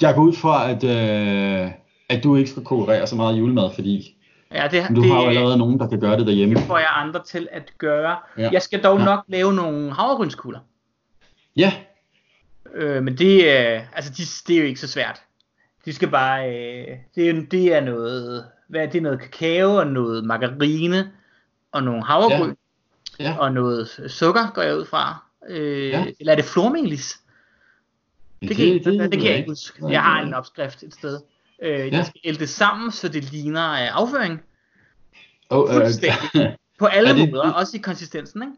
[0.01, 1.71] jeg går ud fra, at, øh,
[2.09, 4.15] at du ikke skal konkurrere så meget julemad, fordi
[4.53, 6.55] Ja, det, du det, har jo allerede nogen, der kan gøre det derhjemme.
[6.55, 8.17] Det får jeg andre til at gøre.
[8.37, 8.49] Ja.
[8.51, 9.05] Jeg skal dog ja.
[9.05, 10.59] nok lave nogle havregrynskugler.
[11.55, 11.73] Ja.
[12.73, 15.21] Øh, men det, øh, altså de, det er jo ikke så svært.
[15.85, 19.87] De skal bare, øh, det, er, det er noget, hvad er det, noget kakao og
[19.87, 21.11] noget margarine
[21.71, 22.55] og nogle havregryn
[23.19, 23.23] ja.
[23.23, 23.37] Ja.
[23.37, 25.23] og noget sukker, går jeg ud fra.
[25.49, 26.05] Øh, ja.
[26.19, 27.19] Eller er det flormelis?
[28.41, 29.87] Det, det, kan, det, det, det, det kan jeg ikke huske.
[29.87, 31.19] Jeg har en opskrift et sted.
[31.61, 31.97] Øh, ja.
[31.97, 34.41] Jeg skal ælte sammen, så det ligner øh, afføring.
[35.49, 38.53] Oh, øh, På alle det, måder, også i konsistensen, ikke?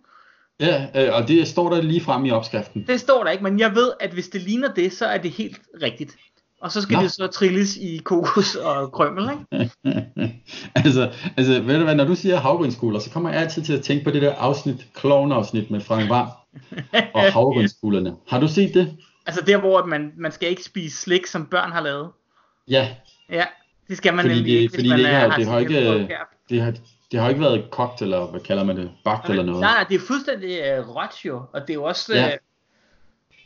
[0.60, 2.86] Ja, øh, og det står der lige frem i opskriften.
[2.88, 5.32] Det står der ikke, men jeg ved, at hvis det ligner det, så er det
[5.32, 6.16] helt rigtigt.
[6.62, 7.04] Og så skal Nå.
[7.04, 9.72] det så trilles i kokos og krømmel, ikke?
[10.86, 13.82] altså, altså, ved du hvad, når du siger havgrynskugler, så kommer jeg altid til at
[13.82, 16.30] tænke på det der afsnit, klovneafsnit med Frank Varm
[17.14, 18.16] og havgrynsskuglerne.
[18.28, 18.98] Har du set det?
[19.26, 22.10] Altså der, hvor man, man skal ikke spise slik, som børn har lavet.
[22.68, 22.96] Ja.
[23.30, 23.46] Ja,
[23.88, 26.10] det skal man fordi nemlig det, ikke, fordi man det, har, det har ikke,
[26.50, 26.74] det har,
[27.12, 29.62] det har ikke været kogt, eller hvad kalder man det, bagt eller noget.
[29.62, 32.26] Nej, det er fuldstændig uh, råt jo, og det er jo også, ja.
[32.26, 32.32] Uh,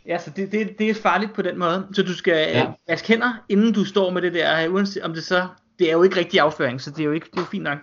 [0.05, 1.87] ja, så det, det, det er farligt på den måde.
[1.93, 2.67] Så du skal ja.
[2.67, 5.47] uh, vaske hænder, inden du står med det der, uanset om det så,
[5.79, 7.63] det er jo ikke rigtig afføring, så det er jo ikke, det er jo fint
[7.63, 7.77] nok.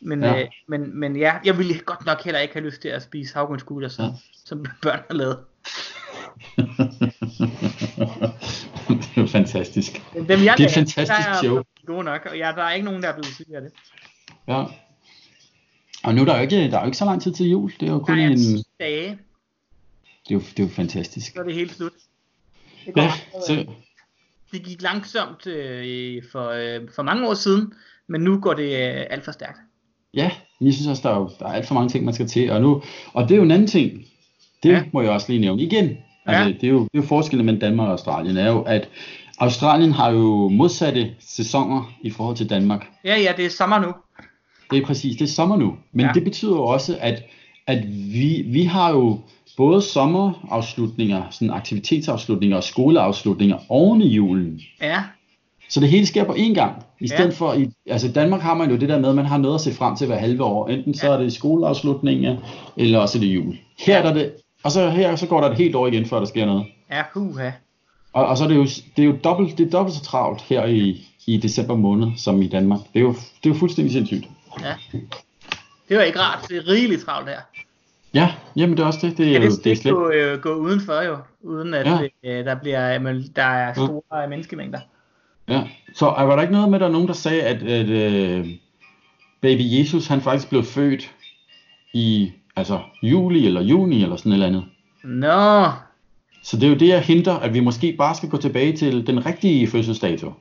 [0.00, 0.42] Men, ja.
[0.42, 3.34] Uh, men, men ja, jeg ville godt nok heller ikke have lyst til at spise
[3.34, 4.10] havgrønskugler, som, ja.
[4.44, 5.38] som børn har lavet.
[9.54, 10.02] det er fantastisk.
[10.14, 11.62] Dem, jeg det er et fantastisk der show.
[11.86, 13.72] Gode nok, og ja, der er ikke nogen, der er blevet syg af det.
[14.48, 14.64] Ja.
[16.04, 17.72] Og nu er der jo ikke, der er jo ikke så lang tid til jul.
[17.80, 18.64] Det er jo kun Nej, en...
[18.80, 19.18] dage.
[20.28, 21.32] Det er, jo, det er jo fantastisk.
[21.32, 21.92] Så er det helt slut.
[22.86, 23.12] Det, går ja,
[23.46, 23.66] så...
[24.52, 27.72] det gik langsomt øh, for, øh, for mange år siden,
[28.06, 29.58] men nu går det øh, alt for stærkt.
[30.14, 30.30] Ja,
[30.60, 32.50] jeg synes også, der er, jo, der er alt for mange ting, man skal til.
[32.50, 32.82] Og, nu,
[33.12, 34.04] og det er jo en anden ting.
[34.62, 34.82] Det ja.
[34.92, 35.96] må jeg også lige nævne igen.
[36.26, 36.48] Altså, ja.
[36.48, 38.88] det, er jo, det er jo forskellen mellem Danmark og Australien, er jo, at
[39.38, 42.86] Australien har jo modsatte sæsoner i forhold til Danmark.
[43.04, 43.92] Ja, ja, det er sommer nu.
[44.70, 45.74] Det er præcis, det er sommer nu.
[45.92, 46.12] Men ja.
[46.14, 47.22] det betyder jo også, at,
[47.66, 49.20] at vi, vi har jo
[49.56, 54.60] både sommerafslutninger, sådan aktivitetsafslutninger og skoleafslutninger oven i julen.
[54.82, 55.02] Ja.
[55.68, 56.82] Så det hele sker på én gang.
[57.00, 57.30] I stedet ja.
[57.30, 59.54] for, i, altså i Danmark har man jo det der med, at man har noget
[59.54, 60.68] at se frem til hver halve år.
[60.68, 62.36] Enten så er det skoleafslutninger,
[62.76, 63.58] eller også er det jul.
[63.78, 64.32] Her er det
[64.64, 66.66] og så her så går der et helt år igen, før der sker noget.
[66.90, 67.50] Ja, huha.
[68.14, 68.64] Og, og så er det jo,
[68.96, 72.42] det er jo dobbelt, det er dobbelt så travlt her i, i december måned, som
[72.42, 72.80] i Danmark.
[72.80, 74.28] Det er jo, det er jo fuldstændig sindssygt.
[74.62, 74.74] Ja.
[75.88, 76.48] Det var ikke rart.
[76.48, 77.40] Det er rigeligt travlt her.
[78.14, 79.18] Ja, jamen det er også det.
[79.18, 79.94] Det er, ja, det, det er slet...
[79.94, 82.38] gå, øh, gå udenfor jo, uden at ja.
[82.38, 84.26] øh, der, bliver, men, der er store ja.
[84.28, 84.80] menneskemængder.
[85.48, 85.62] Ja,
[85.94, 88.46] så var der ikke noget med, der er nogen, der sagde, at, at øh,
[89.40, 91.10] baby Jesus, han faktisk blev født
[91.92, 94.64] i Altså juli eller juni eller sådan et eller andet.
[95.04, 95.70] Nå.
[96.44, 99.06] Så det er jo det, jeg henter, at vi måske bare skal gå tilbage til
[99.06, 100.32] den rigtige fødselsdato.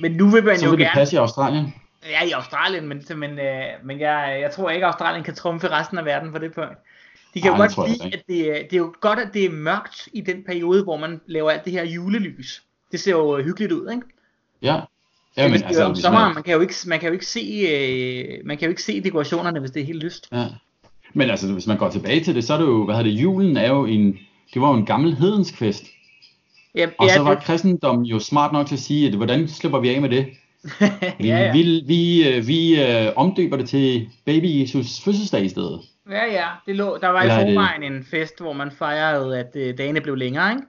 [0.00, 0.98] Men nu vil man Så jo vil det gerne...
[0.98, 1.74] passe i Australien.
[2.10, 5.68] Ja, i Australien, men, men, øh, men jeg, jeg tror ikke, at Australien kan trumfe
[5.70, 6.78] resten af verden på det punkt.
[7.34, 9.50] De kan Ej, jo godt lide, at det, det er jo godt, at det er
[9.50, 12.62] mørkt i den periode, hvor man laver alt det her julelys.
[12.92, 14.02] Det ser jo hyggeligt ud, ikke?
[14.62, 14.80] Ja.
[15.36, 16.34] Ja, men, altså, om sommeren, man...
[16.34, 19.00] man kan jo ikke, man kan jo ikke se, øh, man kan jo ikke se
[19.00, 20.28] dekorationerne, hvis det er helt lyst.
[20.32, 20.46] Ja.
[21.14, 23.22] Men altså, hvis man går tilbage til det, så er det jo, hvad hedder det,
[23.22, 24.18] julen er jo en,
[24.54, 25.84] det var jo en gammel hedensk fest.
[26.74, 27.44] Ja, og så var det...
[27.44, 30.26] kristendom jo smart nok til at sige, at hvordan slipper vi af med det?
[31.18, 31.52] Vi, ja, ja.
[31.52, 35.80] vi, vi, øh, vi øh, omdøber det til baby Jesus fødselsdag i stedet.
[36.10, 36.46] Ja, ja.
[36.66, 37.86] Det lå, der var i forvejen det...
[37.86, 40.62] en fest, hvor man fejrede, at øh, dagene blev længere, ikke?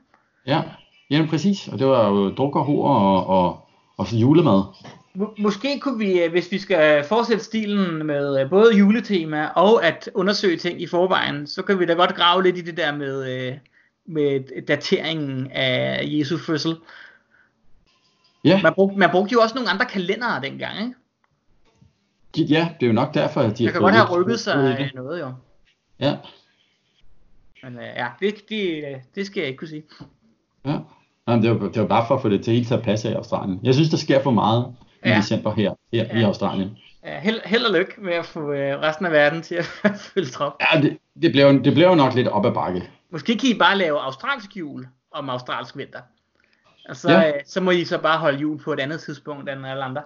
[0.47, 0.61] Ja,
[1.09, 1.67] ja præcis.
[1.67, 3.59] Og det var jo druk og hår og, og,
[3.97, 4.63] og julemad.
[5.37, 10.09] Måske kunne vi, øh, hvis vi skal fortsætte stilen med øh, både juletema og at
[10.13, 13.49] undersøge ting i forvejen, så kan vi da godt grave lidt i det der med,
[14.05, 16.75] med dateringen af Jesu fødsel.
[18.43, 18.61] Ja.
[18.61, 20.93] Man brugte, man brugte jo også nogle andre kalendere dengang, ikke?
[22.53, 25.19] Ja, det er jo nok derfor, at de har kan godt have rykket sig noget,
[25.19, 25.33] jo.
[25.99, 26.17] Ja.
[27.63, 28.83] Men uh, ja, det, det,
[29.15, 29.83] det skal jeg ikke kunne sige.
[30.65, 30.77] Ja.
[31.27, 33.09] Jamen, det, var, det var bare for at få det til helt til at passe
[33.09, 33.59] i Australien.
[33.63, 34.75] Jeg synes, der sker for meget
[35.05, 35.17] i ja.
[35.17, 36.19] december her, her ja.
[36.19, 36.77] i Australien.
[37.05, 39.65] Ja, held, held og lykke med at få øh, resten af verden til at
[40.13, 40.53] følge trop.
[40.61, 42.89] Ja, det, det, bliver, det bliver jo nok lidt op ad bakke.
[43.15, 45.99] Måske kan I bare lave australsk jul om australsk vinter.
[46.89, 47.27] Og så, ja.
[47.27, 50.01] øh, så må I så bare holde jul på et andet tidspunkt end alle andre.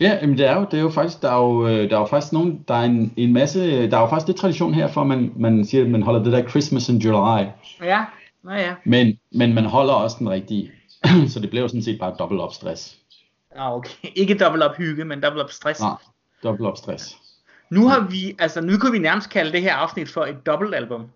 [0.00, 2.00] Ja, men det er jo, det er jo faktisk, der er jo, øh, der er
[2.00, 4.88] jo faktisk nogen, der er en, en masse, der er jo faktisk det tradition her
[4.88, 7.46] for, at man, man siger, at man holder det der Christmas in July.
[7.82, 8.04] Ja,
[8.42, 8.74] Nå ja.
[8.84, 10.72] Men, men man holder også den rigtige,
[11.32, 12.98] så det bliver jo sådan set bare dobbelt op stress.
[13.56, 14.08] Ah, okay.
[14.14, 15.80] Ikke dobbelt op hygge, men dobbelt op stress.
[15.80, 15.94] Nej,
[16.42, 17.16] dobbelt op stress.
[17.70, 20.74] Nu har vi, altså nu kan vi nærmest kalde det her afsnit for et dobbelt
[20.74, 21.10] album.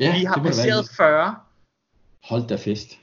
[0.00, 1.34] Ja, vi har passeret 40.
[2.24, 2.98] Hold da fest.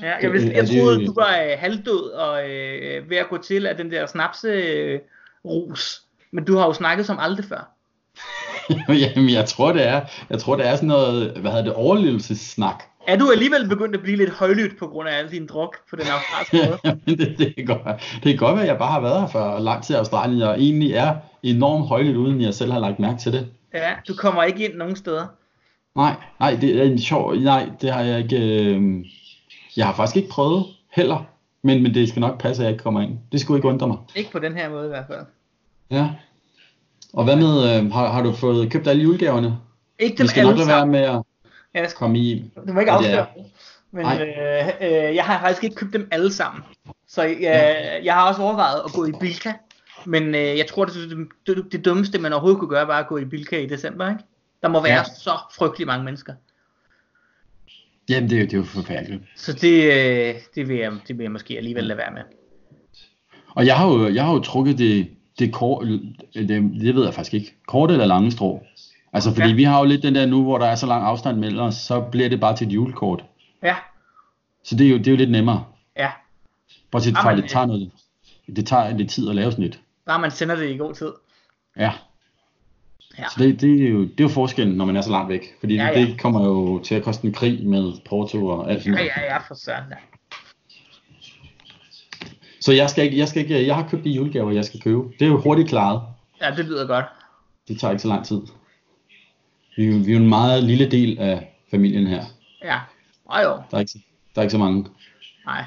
[0.00, 3.66] Ja, jeg, vidste, jeg troede, du var øh, halvdød og øh, ved at gå til
[3.66, 5.00] af den der snapse øh,
[5.44, 6.02] rus.
[6.30, 7.70] Men du har jo snakket som aldrig før.
[9.16, 12.82] Jamen, jeg tror, det er, jeg tror, det er sådan noget, hvad hedder det, overlevelsessnak.
[13.06, 15.96] Er du alligevel begyndt at blive lidt højlydt på grund af al din druk på
[15.96, 17.16] den australske måde?
[17.16, 17.80] det, det, kan godt,
[18.14, 20.42] det kan godt være, at jeg bare har været her for lang tid i Australien,
[20.42, 23.48] og egentlig er enormt højlydt, uden jeg selv har lagt mærke til det.
[23.74, 25.26] Ja, du kommer ikke ind nogen steder.
[25.96, 29.04] Nej, nej, det er en sjov, nej, det har jeg ikke, øh,
[29.76, 31.24] jeg har faktisk ikke prøvet heller,
[31.62, 33.18] men, men det skal nok passe, at jeg ikke kommer ind.
[33.32, 33.96] Det skulle ikke undre mig.
[34.14, 35.26] Ikke på den her måde i hvert fald.
[35.90, 36.10] Ja.
[37.12, 39.58] Og hvad med, øh, har, har du fået købt alle julegaverne?
[39.98, 40.68] Ikke dem alle sammen.
[40.68, 41.22] være med at
[41.74, 41.98] ja, skal...
[41.98, 42.52] komme i.
[42.68, 43.26] Du må ikke afsløre
[43.90, 46.62] Men øh, øh, jeg har faktisk ikke købt dem alle sammen.
[47.08, 48.04] Så jeg, ja.
[48.04, 49.52] jeg har også overvejet at gå i Bilka.
[50.06, 53.06] Men øh, jeg tror, det, det, det, det dummeste, man overhovedet kunne gøre, var at
[53.06, 54.08] gå i Bilka i december.
[54.10, 54.24] Ikke?
[54.62, 55.04] Der må være ja.
[55.04, 56.34] så frygtelig mange mennesker.
[58.08, 59.22] Jamen, det er jo, det er jo forfærdeligt.
[59.36, 62.22] Så det, øh, det, vil jeg, det vil jeg måske alligevel lade være med.
[63.54, 65.86] Og jeg har jo, jeg har jo trukket det, det, kort,
[66.34, 66.48] det,
[66.80, 68.62] det ved jeg faktisk ikke, kort eller lange strå.
[69.12, 69.54] Altså, fordi ja.
[69.54, 71.74] vi har jo lidt den der nu, hvor der er så lang afstand mellem os,
[71.74, 73.24] så bliver det bare til et julekort.
[73.62, 73.76] Ja.
[74.64, 75.64] Så det er jo, det er jo lidt nemmere.
[75.96, 76.10] Ja.
[76.90, 77.90] Bortset fra, det tager noget,
[78.56, 79.80] det tager lidt tid at lave sådan et.
[80.06, 81.12] Bare man sender det i god tid.
[81.76, 81.92] Ja.
[83.18, 83.24] Ja.
[83.28, 85.54] Så det, det, er jo, det er jo forskellen, når man er så langt væk.
[85.60, 86.00] Fordi ja, ja.
[86.00, 89.06] det kommer jo til at koste en krig med Porto og alt sådan noget.
[89.06, 89.84] Ja, ja, ja, for søren.
[89.90, 89.96] Ja.
[92.60, 95.02] Så jeg skal ikke, jeg skal ikke, jeg har købt de julegaver, jeg skal købe.
[95.18, 96.02] Det er jo hurtigt klaret.
[96.42, 97.04] Ja, det lyder godt.
[97.68, 98.40] Det tager ikke så lang tid.
[99.76, 102.24] Vi, vi er jo en meget lille del af familien her.
[102.64, 102.80] Ja,
[103.24, 103.50] og jo.
[103.70, 104.04] Der er ikke,
[104.34, 104.86] der er ikke så mange.
[105.46, 105.64] Nej.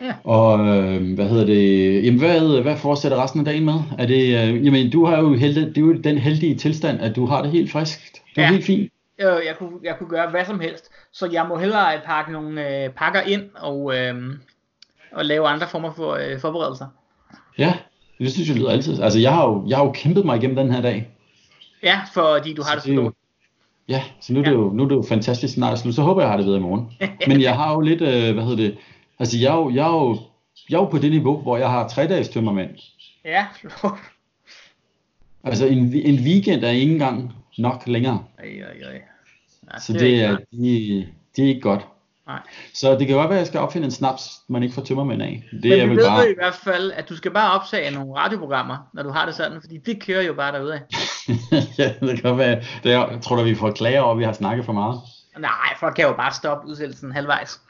[0.00, 0.14] Ja.
[0.24, 2.04] Og øh, hvad hedder det?
[2.04, 3.74] Jamen hvad, hvad fortsætter resten af dagen med?
[3.98, 7.16] Er det, øh, jamen du har jo heldig, det er jo den heldige tilstand, at
[7.16, 8.22] du har det helt friskt.
[8.34, 8.52] Det er ja.
[8.52, 8.92] helt fint.
[9.18, 12.84] Øh, jeg, kunne, jeg kunne gøre hvad som helst, så jeg må hellere pakke nogle
[12.84, 14.14] øh, pakker ind og, øh,
[15.12, 16.86] og lave andre former for øh, forberedelser.
[17.58, 17.74] Ja,
[18.18, 19.02] det synes jeg lyder altid.
[19.02, 21.08] Altså jeg har jo, jeg har jo kæmpet mig igennem den her dag.
[21.82, 23.12] Ja, fordi du har det så stort.
[23.88, 25.94] Ja, så nu er, det jo, nu er det jo fantastisk snart slut.
[25.94, 26.92] Så håber jeg, jeg har det videre i morgen.
[27.28, 28.76] Men jeg har jo lidt, øh, hvad hedder det,
[29.18, 30.18] Altså, jeg er jo, jeg er jo,
[30.70, 32.70] jeg er jo på det niveau, hvor jeg har tre dages tømmermænd.
[33.24, 33.46] Ja,
[35.44, 38.24] Altså, en, en weekend er ikke engang nok længere.
[38.38, 39.02] Ej, ej, ej.
[39.72, 41.86] Ja, så det, det er, de, de er ikke godt.
[42.26, 42.40] Nej.
[42.74, 45.22] Så det kan godt være, at jeg skal opfinde en snaps, man ikke får tømmermænd
[45.22, 45.44] af.
[45.52, 46.30] Det Men er vi ved bare...
[46.30, 49.60] i hvert fald, at du skal bare optage nogle radioprogrammer, når du har det sådan,
[49.60, 50.80] fordi det kører jo bare derude af.
[51.78, 52.62] ja, det kan godt være.
[52.82, 55.00] Det er, jeg tror du, vi får klager over, at vi har snakket for meget.
[55.38, 57.60] Nej, folk kan jo bare stoppe udsættelsen halvvejs.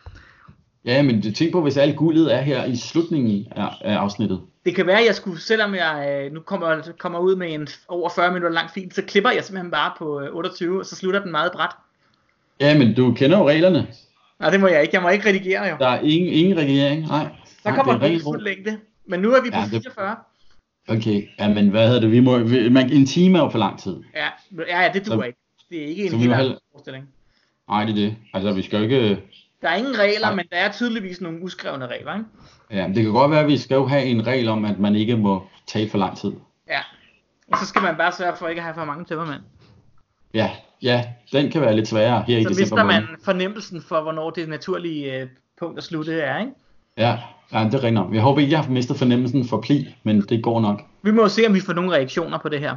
[0.86, 4.40] Ja, men tænk på, hvis alt guldet er her i slutningen af, af afsnittet.
[4.64, 7.68] Det kan være, at jeg skulle, selvom jeg øh, nu kommer, kommer ud med en
[7.88, 10.96] over 40 minutter lang film, så klipper jeg simpelthen bare på 28, øh, og så
[10.96, 11.70] slutter den meget bræt.
[12.60, 13.86] Ja, men du kender jo reglerne.
[14.40, 14.94] Nej, det må jeg ikke.
[14.94, 15.76] Jeg må ikke redigere jo.
[15.78, 17.28] Der er ingen, ingen redigering, nej.
[17.62, 18.78] Så kommer den fuld længde.
[19.06, 20.16] Men nu er vi på ja, 44.
[20.88, 22.12] Okay, ja, men hvad hedder det?
[22.12, 23.96] Vi må, vi, man, en time er jo for lang tid.
[24.14, 24.26] Ja,
[24.68, 25.38] ja, ja det duer ikke.
[25.70, 26.58] Det er ikke en helt heller...
[26.72, 27.08] forestilling.
[27.68, 28.16] Nej, det er det.
[28.34, 29.22] Altså, vi skal jo ikke
[29.62, 30.34] der er ingen regler, Nej.
[30.34, 32.26] men der er tydeligvis nogle uskrevne regler, ikke?
[32.70, 34.94] Ja, det kan godt være, at vi skal jo have en regel om, at man
[34.94, 36.32] ikke må tage for lang tid.
[36.68, 36.80] Ja,
[37.52, 39.40] og så skal man bare sørge for ikke at have for mange tømmermænd.
[40.34, 40.50] Ja,
[40.82, 42.54] ja, den kan være lidt sværere her så i december.
[42.54, 45.28] Så mister man fornemmelsen for, hvornår det naturlige øh,
[45.58, 46.52] punkt at slutte er, ikke?
[46.96, 47.18] Ja,
[47.52, 48.14] ja det ringer om.
[48.14, 50.82] Jeg håber ikke, jeg har mistet fornemmelsen for pli, men det går nok.
[51.02, 52.76] Vi må jo se, om vi får nogle reaktioner på det her.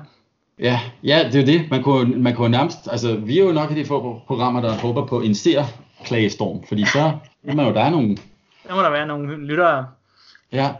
[0.60, 1.72] Ja, ja, det er jo det.
[1.72, 4.74] Man kunne, man kunne nærmest, altså vi er jo nok i de få programmer, der
[4.74, 5.64] håber på en ser
[6.06, 7.12] klagestorm, fordi så
[7.44, 8.18] må man jo, der er nogle...
[8.68, 9.88] Der må der være nogle lyttere.
[10.52, 10.72] Ja.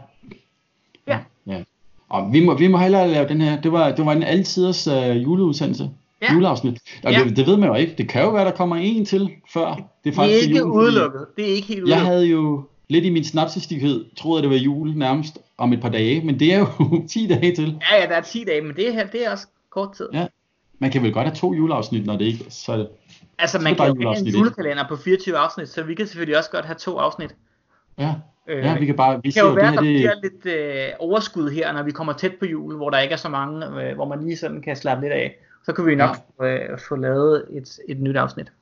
[1.06, 1.18] Ja.
[1.46, 1.62] ja.
[2.08, 4.88] Og vi må, vi må hellere lave den her, det var, det var en altiders
[4.88, 5.90] uh, juleudsendelse.
[6.22, 6.32] Ja.
[6.32, 6.80] Juleafsnit.
[7.04, 7.24] Og ja.
[7.24, 7.94] det, det, ved man jo ikke.
[7.98, 9.74] Det kan jo være, der kommer en til før.
[10.04, 11.26] Det er, faktisk det er ikke julen, udelukket.
[11.36, 11.96] Det er ikke helt udelukket.
[11.96, 15.80] Jeg havde jo, lidt i min snapsestighed, troede jeg, det var jul nærmest om et
[15.80, 16.66] par dage, men det er jo
[17.12, 17.78] 10 dage til.
[17.90, 20.08] Ja, ja, der er 10 dage, men det her, det er også kort tid.
[20.12, 20.26] Ja,
[20.80, 22.86] man kan vel godt have to juleafsnit, når det ikke så
[23.38, 26.50] Altså, man kan jo have en julekalender på 24 afsnit, så vi kan selvfølgelig også
[26.50, 27.34] godt have to afsnit.
[27.98, 28.14] Ja,
[28.46, 29.20] øh, ja vi kan bare...
[29.22, 31.90] Vi det kan jo være, det her, der bliver lidt øh, overskud her, når vi
[31.90, 34.62] kommer tæt på jul, hvor der ikke er så mange, øh, hvor man lige sådan
[34.62, 35.36] kan slappe lidt af.
[35.64, 36.46] Så kan vi nok ja.
[36.46, 38.52] øh, få lavet et, et nyt afsnit.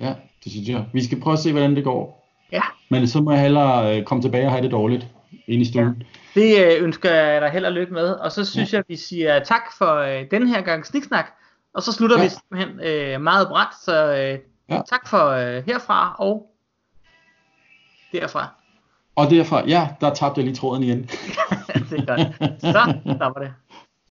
[0.00, 0.14] Ja,
[0.44, 0.84] det synes jeg.
[0.92, 2.28] Vi skal prøve at se, hvordan det går.
[2.52, 2.62] Ja.
[2.90, 5.06] Men så må jeg hellere øh, komme tilbage og have det dårligt
[5.46, 6.02] ind i stuen.
[6.36, 6.40] Ja.
[6.40, 8.08] Det øh, ønsker jeg dig held og lykke med.
[8.08, 8.76] Og så synes ja.
[8.76, 11.26] jeg, vi siger tak for øh, den her gang sniksnak.
[11.74, 12.22] Og så slutter ja.
[12.24, 13.68] vi simpelthen øh, meget bræt.
[13.82, 14.38] Så øh,
[14.68, 14.82] ja.
[14.88, 16.50] tak for øh, herfra og
[18.12, 18.48] derfra.
[19.16, 21.02] Og derfra, ja, der tabte jeg lige tråden igen.
[21.90, 22.60] det er godt.
[22.60, 23.52] Så, der var det.